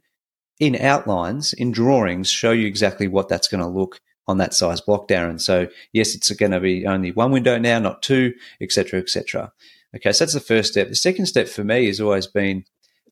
in 0.60 0.76
outlines, 0.76 1.52
in 1.52 1.72
drawings, 1.72 2.30
show 2.30 2.52
you 2.52 2.66
exactly 2.66 3.08
what 3.08 3.28
that's 3.28 3.48
going 3.48 3.62
to 3.62 3.68
look 3.68 4.00
on 4.28 4.38
that 4.38 4.54
size 4.54 4.80
block, 4.80 5.08
Darren. 5.08 5.40
So 5.40 5.66
yes, 5.92 6.14
it's 6.14 6.30
going 6.32 6.52
to 6.52 6.60
be 6.60 6.86
only 6.86 7.10
one 7.10 7.32
window 7.32 7.58
now, 7.58 7.78
not 7.78 8.02
two, 8.02 8.34
etc., 8.60 9.00
etc. 9.00 9.52
Okay, 9.96 10.12
so 10.12 10.24
that's 10.24 10.34
the 10.34 10.40
first 10.40 10.72
step. 10.72 10.88
The 10.88 10.94
second 10.94 11.26
step 11.26 11.48
for 11.48 11.64
me 11.64 11.86
has 11.86 12.00
always 12.00 12.26
been 12.26 12.64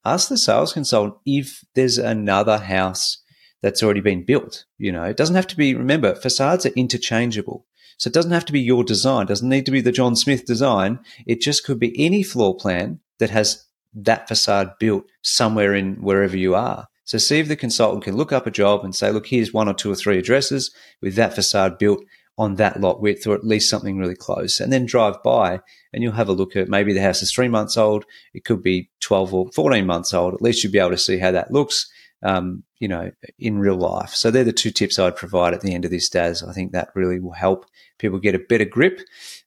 ask 0.04 0.28
the 0.28 0.38
sales 0.38 0.74
consultant 0.74 1.16
if 1.24 1.64
there's 1.74 1.98
another 1.98 2.58
house 2.58 3.22
that's 3.62 3.82
already 3.82 4.00
been 4.00 4.24
built. 4.24 4.66
You 4.78 4.92
know, 4.92 5.04
it 5.04 5.16
doesn't 5.16 5.34
have 5.34 5.46
to 5.48 5.56
be. 5.56 5.74
Remember, 5.74 6.14
facades 6.14 6.66
are 6.66 6.70
interchangeable. 6.70 7.66
So 7.98 8.08
it 8.08 8.14
doesn't 8.14 8.32
have 8.32 8.44
to 8.44 8.52
be 8.52 8.60
your 8.60 8.84
design. 8.84 9.22
It 9.22 9.28
doesn't 9.28 9.48
need 9.48 9.64
to 9.64 9.72
be 9.72 9.80
the 9.80 9.90
John 9.90 10.16
Smith 10.16 10.44
design. 10.44 11.00
It 11.26 11.40
just 11.40 11.64
could 11.64 11.80
be 11.80 11.98
any 11.98 12.22
floor 12.22 12.54
plan 12.54 13.00
that 13.18 13.30
has 13.30 13.64
that 13.94 14.28
facade 14.28 14.72
built 14.78 15.04
somewhere 15.22 15.74
in 15.74 15.94
wherever 16.02 16.36
you 16.36 16.54
are. 16.54 16.88
So 17.06 17.16
see 17.16 17.38
if 17.38 17.48
the 17.48 17.56
consultant 17.56 18.04
can 18.04 18.16
look 18.16 18.32
up 18.32 18.46
a 18.46 18.50
job 18.50 18.84
and 18.84 18.94
say, 18.94 19.10
look, 19.10 19.28
here's 19.28 19.52
one 19.52 19.68
or 19.68 19.74
two 19.74 19.90
or 19.90 19.94
three 19.94 20.18
addresses 20.18 20.70
with 21.00 21.14
that 21.14 21.34
facade 21.34 21.78
built 21.78 22.04
on 22.38 22.56
that 22.56 22.80
lot 22.80 23.00
width 23.00 23.26
or 23.26 23.34
at 23.34 23.46
least 23.46 23.70
something 23.70 23.96
really 23.96 24.14
close 24.14 24.60
and 24.60 24.70
then 24.70 24.84
drive 24.84 25.22
by 25.22 25.58
and 25.94 26.02
you'll 26.02 26.12
have 26.12 26.28
a 26.28 26.34
look 26.34 26.54
at 26.54 26.68
maybe 26.68 26.92
the 26.92 27.00
house 27.00 27.22
is 27.22 27.32
three 27.32 27.48
months 27.48 27.78
old 27.78 28.04
it 28.34 28.44
could 28.44 28.62
be 28.62 28.90
12 29.00 29.32
or 29.32 29.50
14 29.54 29.86
months 29.86 30.12
old 30.12 30.34
at 30.34 30.42
least 30.42 30.62
you'll 30.62 30.70
be 30.70 30.78
able 30.78 30.90
to 30.90 30.98
see 30.98 31.16
how 31.16 31.30
that 31.30 31.50
looks 31.50 31.90
um, 32.22 32.62
you 32.78 32.88
know 32.88 33.10
in 33.38 33.58
real 33.58 33.76
life. 33.76 34.10
So 34.10 34.30
they're 34.30 34.44
the 34.44 34.52
two 34.52 34.70
tips 34.70 34.98
i'd 34.98 35.16
provide 35.16 35.54
at 35.54 35.60
the 35.60 35.74
end 35.74 35.84
of 35.84 35.90
this 35.90 36.08
daz. 36.08 36.42
I 36.42 36.52
think 36.52 36.72
that 36.72 36.90
really 36.94 37.20
will 37.20 37.32
help 37.32 37.66
people 37.98 38.18
get 38.18 38.34
a 38.34 38.38
better 38.38 38.64
grip 38.64 39.00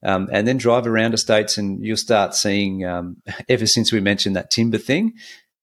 um, 0.04 0.30
and 0.32 0.48
then 0.48 0.58
drive 0.58 0.88
around 0.88 1.14
estates 1.14 1.58
and 1.58 1.84
you'll 1.84 1.98
start 1.98 2.34
seeing 2.34 2.86
um, 2.86 3.18
ever 3.50 3.68
since 3.68 3.92
we 3.92 4.00
mentioned 4.00 4.36
that 4.36 4.52
timber 4.52 4.78
thing 4.78 5.14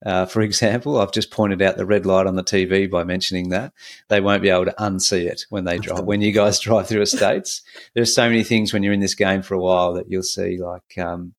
uh, 0.05 0.25
for 0.25 0.41
example, 0.41 0.99
I've 0.99 1.11
just 1.11 1.31
pointed 1.31 1.61
out 1.61 1.77
the 1.77 1.85
red 1.85 2.05
light 2.05 2.27
on 2.27 2.35
the 2.35 2.43
TV 2.43 2.89
by 2.89 3.03
mentioning 3.03 3.49
that 3.49 3.73
they 4.09 4.21
won't 4.21 4.43
be 4.43 4.49
able 4.49 4.65
to 4.65 4.75
unsee 4.77 5.25
it 5.25 5.45
when 5.49 5.63
they 5.65 5.79
drive. 5.79 6.03
When 6.03 6.21
you 6.21 6.31
guys 6.31 6.59
drive 6.61 6.87
through 6.87 7.01
estates, 7.01 7.63
there's 7.95 8.13
so 8.13 8.29
many 8.29 8.43
things 8.43 8.73
when 8.73 8.83
you're 8.83 8.93
in 8.93 8.99
this 8.99 9.15
game 9.15 9.41
for 9.41 9.55
a 9.55 9.59
while 9.59 9.93
that 9.93 10.09
you'll 10.09 10.23
see 10.23 10.57
like 10.59 10.97
um, 10.99 11.33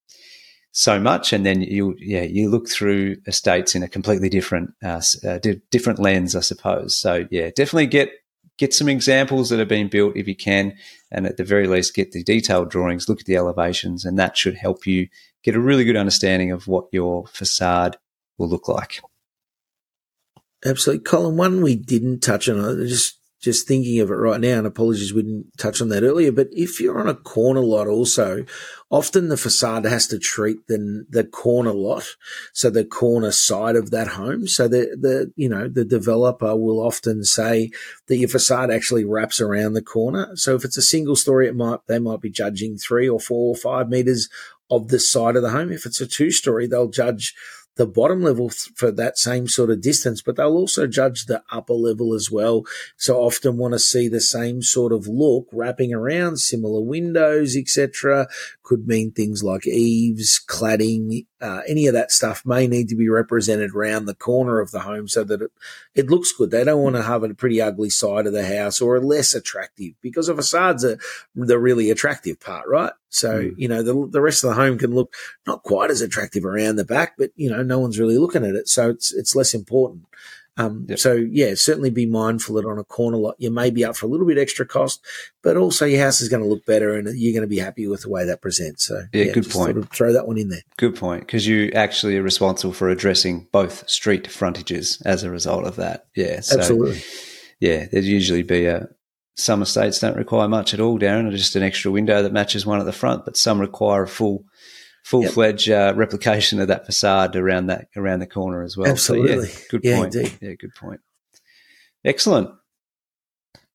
so 0.72 0.98
much, 0.98 1.32
and 1.32 1.46
then 1.46 1.62
you 1.62 1.94
yeah 1.98 2.22
you 2.22 2.48
look 2.48 2.68
through 2.68 3.16
estates 3.26 3.74
in 3.74 3.82
a 3.82 3.88
completely 3.88 4.28
different 4.28 4.74
uh, 4.82 5.02
uh, 5.26 5.38
different 5.70 6.00
lens, 6.00 6.34
I 6.34 6.40
suppose. 6.40 6.96
So 6.96 7.26
yeah, 7.30 7.50
definitely 7.54 7.86
get 7.86 8.10
get 8.58 8.74
some 8.74 8.88
examples 8.88 9.50
that 9.50 9.60
have 9.60 9.68
been 9.68 9.88
built 9.88 10.16
if 10.16 10.26
you 10.26 10.34
can, 10.34 10.76
and 11.12 11.26
at 11.26 11.36
the 11.36 11.44
very 11.44 11.68
least 11.68 11.94
get 11.94 12.10
the 12.10 12.24
detailed 12.24 12.70
drawings, 12.70 13.08
look 13.08 13.20
at 13.20 13.26
the 13.26 13.36
elevations, 13.36 14.04
and 14.04 14.18
that 14.18 14.36
should 14.36 14.56
help 14.56 14.84
you 14.84 15.06
get 15.44 15.54
a 15.54 15.60
really 15.60 15.84
good 15.84 15.96
understanding 15.96 16.50
of 16.50 16.66
what 16.66 16.88
your 16.90 17.24
facade 17.28 17.96
will 18.38 18.48
look 18.48 18.68
like. 18.68 19.00
Absolutely. 20.64 21.04
Colin, 21.04 21.36
one 21.36 21.62
we 21.62 21.76
didn't 21.76 22.20
touch 22.20 22.48
on, 22.48 22.86
just 22.86 23.18
just 23.40 23.68
thinking 23.68 24.00
of 24.00 24.10
it 24.10 24.14
right 24.14 24.40
now, 24.40 24.58
and 24.58 24.66
apologies 24.66 25.14
we 25.14 25.22
didn't 25.22 25.56
touch 25.56 25.80
on 25.80 25.88
that 25.90 26.02
earlier, 26.02 26.32
but 26.32 26.48
if 26.50 26.80
you're 26.80 26.98
on 26.98 27.08
a 27.08 27.14
corner 27.14 27.60
lot 27.60 27.86
also, 27.86 28.44
often 28.90 29.28
the 29.28 29.36
facade 29.36 29.84
has 29.84 30.08
to 30.08 30.18
treat 30.18 30.66
the, 30.66 31.06
the 31.08 31.22
corner 31.22 31.72
lot, 31.72 32.16
so 32.52 32.68
the 32.68 32.84
corner 32.84 33.30
side 33.30 33.76
of 33.76 33.92
that 33.92 34.08
home. 34.08 34.48
So 34.48 34.66
the, 34.66 34.96
the, 35.00 35.32
you 35.36 35.48
know, 35.48 35.68
the 35.68 35.84
developer 35.84 36.56
will 36.56 36.80
often 36.80 37.22
say 37.22 37.70
that 38.08 38.16
your 38.16 38.28
facade 38.28 38.72
actually 38.72 39.04
wraps 39.04 39.40
around 39.40 39.74
the 39.74 39.82
corner. 39.82 40.32
So 40.34 40.56
if 40.56 40.64
it's 40.64 40.76
a 40.76 40.82
single 40.82 41.14
story, 41.14 41.46
it 41.46 41.54
might, 41.54 41.78
they 41.86 42.00
might 42.00 42.20
be 42.20 42.30
judging 42.30 42.76
three 42.76 43.08
or 43.08 43.20
four 43.20 43.54
or 43.54 43.56
five 43.56 43.88
meters 43.88 44.28
of 44.68 44.88
the 44.88 44.98
side 44.98 45.36
of 45.36 45.42
the 45.42 45.50
home. 45.50 45.70
If 45.70 45.86
it's 45.86 46.00
a 46.00 46.08
two 46.08 46.32
story, 46.32 46.66
they'll 46.66 46.90
judge 46.90 47.34
the 47.78 47.86
bottom 47.86 48.20
level 48.20 48.50
for 48.50 48.90
that 48.90 49.16
same 49.16 49.48
sort 49.48 49.70
of 49.70 49.80
distance, 49.80 50.20
but 50.20 50.36
they'll 50.36 50.48
also 50.48 50.86
judge 50.86 51.24
the 51.24 51.42
upper 51.50 51.72
level 51.72 52.12
as 52.12 52.30
well. 52.30 52.64
So 52.96 53.16
often 53.16 53.56
want 53.56 53.72
to 53.72 53.78
see 53.78 54.08
the 54.08 54.20
same 54.20 54.62
sort 54.62 54.92
of 54.92 55.06
look 55.06 55.46
wrapping 55.52 55.94
around 55.94 56.38
similar 56.38 56.82
windows, 56.82 57.56
etc. 57.56 58.28
Could 58.68 58.86
mean 58.86 59.12
things 59.12 59.42
like 59.42 59.66
eaves, 59.66 60.38
cladding, 60.46 61.24
uh, 61.40 61.62
any 61.66 61.86
of 61.86 61.94
that 61.94 62.12
stuff 62.12 62.44
may 62.44 62.66
need 62.66 62.90
to 62.90 62.96
be 62.96 63.08
represented 63.08 63.74
around 63.74 64.04
the 64.04 64.14
corner 64.14 64.60
of 64.60 64.72
the 64.72 64.80
home 64.80 65.08
so 65.08 65.24
that 65.24 65.40
it, 65.40 65.50
it 65.94 66.10
looks 66.10 66.32
good. 66.32 66.50
They 66.50 66.64
don't 66.64 66.82
want 66.82 66.96
to 66.96 67.02
have 67.02 67.22
a 67.22 67.32
pretty 67.32 67.62
ugly 67.62 67.88
side 67.88 68.26
of 68.26 68.34
the 68.34 68.44
house 68.44 68.82
or 68.82 68.96
a 68.96 69.00
less 69.00 69.34
attractive 69.34 69.94
because 70.02 70.28
a 70.28 70.34
facades 70.34 70.84
are 70.84 70.98
the 71.34 71.58
really 71.58 71.90
attractive 71.90 72.40
part, 72.40 72.68
right? 72.68 72.92
So, 73.08 73.44
mm. 73.44 73.54
you 73.56 73.68
know, 73.68 73.82
the, 73.82 74.06
the 74.06 74.20
rest 74.20 74.44
of 74.44 74.50
the 74.50 74.56
home 74.56 74.76
can 74.76 74.94
look 74.94 75.14
not 75.46 75.62
quite 75.62 75.90
as 75.90 76.02
attractive 76.02 76.44
around 76.44 76.76
the 76.76 76.84
back, 76.84 77.14
but, 77.16 77.30
you 77.36 77.48
know, 77.48 77.62
no 77.62 77.78
one's 77.78 77.98
really 77.98 78.18
looking 78.18 78.44
at 78.44 78.54
it. 78.54 78.68
So 78.68 78.90
it's, 78.90 79.14
it's 79.14 79.34
less 79.34 79.54
important. 79.54 80.04
Um, 80.58 80.86
yep. 80.88 80.98
So 80.98 81.14
yeah, 81.14 81.54
certainly 81.54 81.88
be 81.88 82.04
mindful 82.04 82.56
that 82.56 82.66
on 82.66 82.78
a 82.78 82.84
corner 82.84 83.16
lot, 83.16 83.36
you 83.38 83.50
may 83.50 83.70
be 83.70 83.84
up 83.84 83.96
for 83.96 84.06
a 84.06 84.08
little 84.08 84.26
bit 84.26 84.38
extra 84.38 84.66
cost, 84.66 85.00
but 85.40 85.56
also 85.56 85.86
your 85.86 86.04
house 86.04 86.20
is 86.20 86.28
going 86.28 86.42
to 86.42 86.48
look 86.48 86.66
better 86.66 86.96
and 86.96 87.08
you're 87.16 87.32
going 87.32 87.42
to 87.42 87.48
be 87.48 87.60
happy 87.60 87.86
with 87.86 88.02
the 88.02 88.10
way 88.10 88.24
that 88.26 88.42
presents. 88.42 88.84
So 88.84 89.04
yeah, 89.12 89.26
yeah 89.26 89.32
good 89.32 89.48
point. 89.48 89.74
Sort 89.74 89.78
of 89.78 89.90
throw 89.90 90.12
that 90.12 90.26
one 90.26 90.36
in 90.36 90.48
there. 90.48 90.62
Good 90.76 90.96
point. 90.96 91.20
Because 91.20 91.46
you 91.46 91.70
actually 91.74 92.18
are 92.18 92.22
responsible 92.22 92.72
for 92.72 92.88
addressing 92.88 93.46
both 93.52 93.88
street 93.88 94.26
frontages 94.26 95.00
as 95.02 95.22
a 95.22 95.30
result 95.30 95.64
of 95.64 95.76
that. 95.76 96.06
Yeah. 96.16 96.40
So, 96.40 96.58
Absolutely. 96.58 97.02
Yeah. 97.60 97.86
There'd 97.90 98.04
usually 98.04 98.42
be 98.42 98.66
a, 98.66 98.88
some 99.36 99.62
estates 99.62 100.00
don't 100.00 100.16
require 100.16 100.48
much 100.48 100.74
at 100.74 100.80
all, 100.80 100.98
Darren, 100.98 101.30
just 101.30 101.54
an 101.54 101.62
extra 101.62 101.92
window 101.92 102.20
that 102.20 102.32
matches 102.32 102.66
one 102.66 102.80
at 102.80 102.86
the 102.86 102.92
front, 102.92 103.24
but 103.24 103.36
some 103.36 103.60
require 103.60 104.02
a 104.02 104.08
full 104.08 104.44
full 105.04 105.26
fledged 105.26 105.68
yep. 105.68 105.94
uh, 105.94 105.96
replication 105.96 106.60
of 106.60 106.68
that 106.68 106.86
facade 106.86 107.36
around 107.36 107.66
that 107.66 107.88
around 107.96 108.20
the 108.20 108.26
corner 108.26 108.62
as 108.62 108.76
well. 108.76 108.90
Absolutely, 108.90 109.46
so, 109.46 109.58
yeah, 109.58 109.66
good 109.70 109.84
yeah, 109.84 109.96
point. 109.96 110.14
Indeed. 110.14 110.38
Yeah, 110.40 110.54
good 110.54 110.74
point. 110.74 111.00
Excellent. 112.04 112.50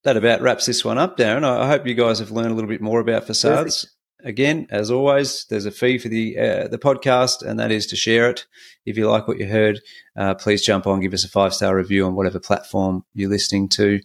That 0.04 0.18
about 0.18 0.42
wraps 0.42 0.66
this 0.66 0.84
one 0.84 0.98
up, 0.98 1.18
Darren. 1.18 1.46
I 1.46 1.68
hope 1.68 1.88
you 1.88 1.94
guys 1.94 2.20
have 2.20 2.32
learned 2.32 2.52
a 2.52 2.54
little 2.54 2.70
bit 2.70 2.82
more 2.82 3.00
about 3.00 3.26
facades. 3.26 3.86
Perfect. 3.86 3.98
Again, 4.26 4.68
as 4.70 4.90
always, 4.90 5.46
there's 5.50 5.66
a 5.66 5.72
fee 5.72 5.98
for 5.98 6.08
the 6.08 6.38
uh, 6.38 6.68
the 6.68 6.78
podcast, 6.78 7.42
and 7.42 7.60
that 7.60 7.72
is 7.72 7.88
to 7.88 7.96
share 7.96 8.30
it. 8.30 8.46
If 8.86 8.98
you 8.98 9.10
like 9.10 9.28
what 9.28 9.38
you 9.38 9.48
heard, 9.48 9.82
uh, 10.16 10.36
please 10.36 10.62
jump 10.62 10.88
on, 10.88 11.02
give 11.02 11.14
us 11.14 11.26
a 11.26 11.30
five 11.30 11.54
star 11.54 11.76
review 11.76 12.06
on 12.06 12.16
whatever 12.16 12.40
platform 12.40 13.04
you're 13.14 13.30
listening 13.30 13.70
to. 13.70 14.00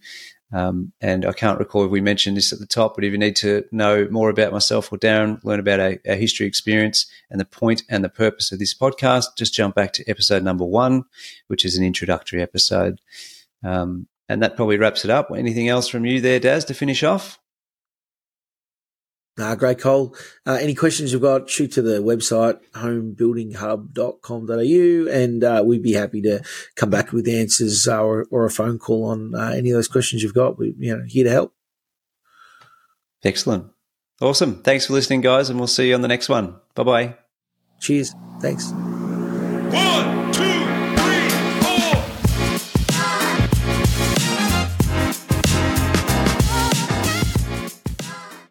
Um, 0.53 0.93
and 1.01 1.27
I 1.27 1.33
can't 1.33 1.59
recall 1.59 1.85
if 1.85 1.91
we 1.91 2.01
mentioned 2.01 2.37
this 2.37 2.53
at 2.53 2.59
the 2.59 2.67
top, 2.67 2.95
but 2.95 3.05
if 3.05 3.13
you 3.13 3.19
need 3.19 3.37
to 3.37 3.65
know 3.71 4.09
more 4.11 4.31
about 4.31 4.53
myself 4.53 4.91
or 4.91 4.99
Darren, 4.99 5.43
learn 5.45 5.61
about 5.61 5.79
our, 5.79 5.97
our, 6.09 6.15
history 6.15 6.47
experience 6.47 7.07
and 7.31 7.39
the 7.39 7.45
point 7.45 7.83
and 7.91 8.03
the 8.03 8.09
purpose 8.09 8.51
of 8.51 8.59
this 8.59 8.77
podcast, 8.77 9.27
just 9.37 9.53
jump 9.53 9.75
back 9.75 9.93
to 9.93 10.09
episode 10.09 10.43
number 10.43 10.65
one, 10.65 11.05
which 11.49 11.67
is 11.67 11.77
an 11.77 11.85
introductory 11.85 12.41
episode. 12.41 12.99
Um, 13.63 14.07
and 14.29 14.43
that 14.43 14.57
probably 14.57 14.79
wraps 14.79 15.05
it 15.05 15.11
up. 15.11 15.29
Anything 15.35 15.69
else 15.69 15.89
from 15.89 16.07
you 16.07 16.21
there, 16.21 16.41
Daz, 16.41 16.65
to 16.67 16.75
finish 16.75 17.03
off? 17.03 17.39
Uh, 19.39 19.55
great, 19.55 19.79
Cole. 19.79 20.15
Uh, 20.45 20.59
any 20.61 20.75
questions 20.75 21.13
you've 21.13 21.23
got, 21.23 21.49
shoot 21.49 21.71
to 21.73 21.83
the 21.83 22.03
website, 22.03 22.59
homebuildinghub.com.au, 22.73 25.13
and 25.13 25.45
uh, 25.45 25.63
we'd 25.65 25.83
be 25.83 25.93
happy 25.93 26.21
to 26.23 26.43
come 26.75 26.91
back 26.91 27.13
with 27.13 27.29
answers 27.29 27.87
uh, 27.87 28.03
or, 28.03 28.27
or 28.31 28.45
a 28.45 28.51
phone 28.51 28.79
call 28.79 29.05
on 29.05 29.35
uh, 29.35 29.51
any 29.51 29.71
of 29.71 29.77
those 29.77 29.89
questions 29.89 30.23
you've 30.23 30.35
got. 30.35 30.59
We're 30.59 30.75
you 30.79 30.97
know, 30.97 31.05
here 31.07 31.25
to 31.25 31.31
help. 31.31 31.55
Excellent. 33.25 33.67
Awesome. 34.21 34.63
Thanks 34.63 34.87
for 34.87 34.95
listening, 34.95 35.21
guys, 35.21 35.51
and 35.51 35.59
we'll 35.59 35.69
see 35.69 35.89
you 35.89 35.95
on 35.95 36.01
the 36.01 36.09
next 36.09 36.29
one. 36.29 36.57
Bye 36.75 36.83
bye. 36.83 37.15
Cheers. 37.81 38.15
Thanks. 38.41 38.73
One, 38.73 39.71
two, 39.71 40.18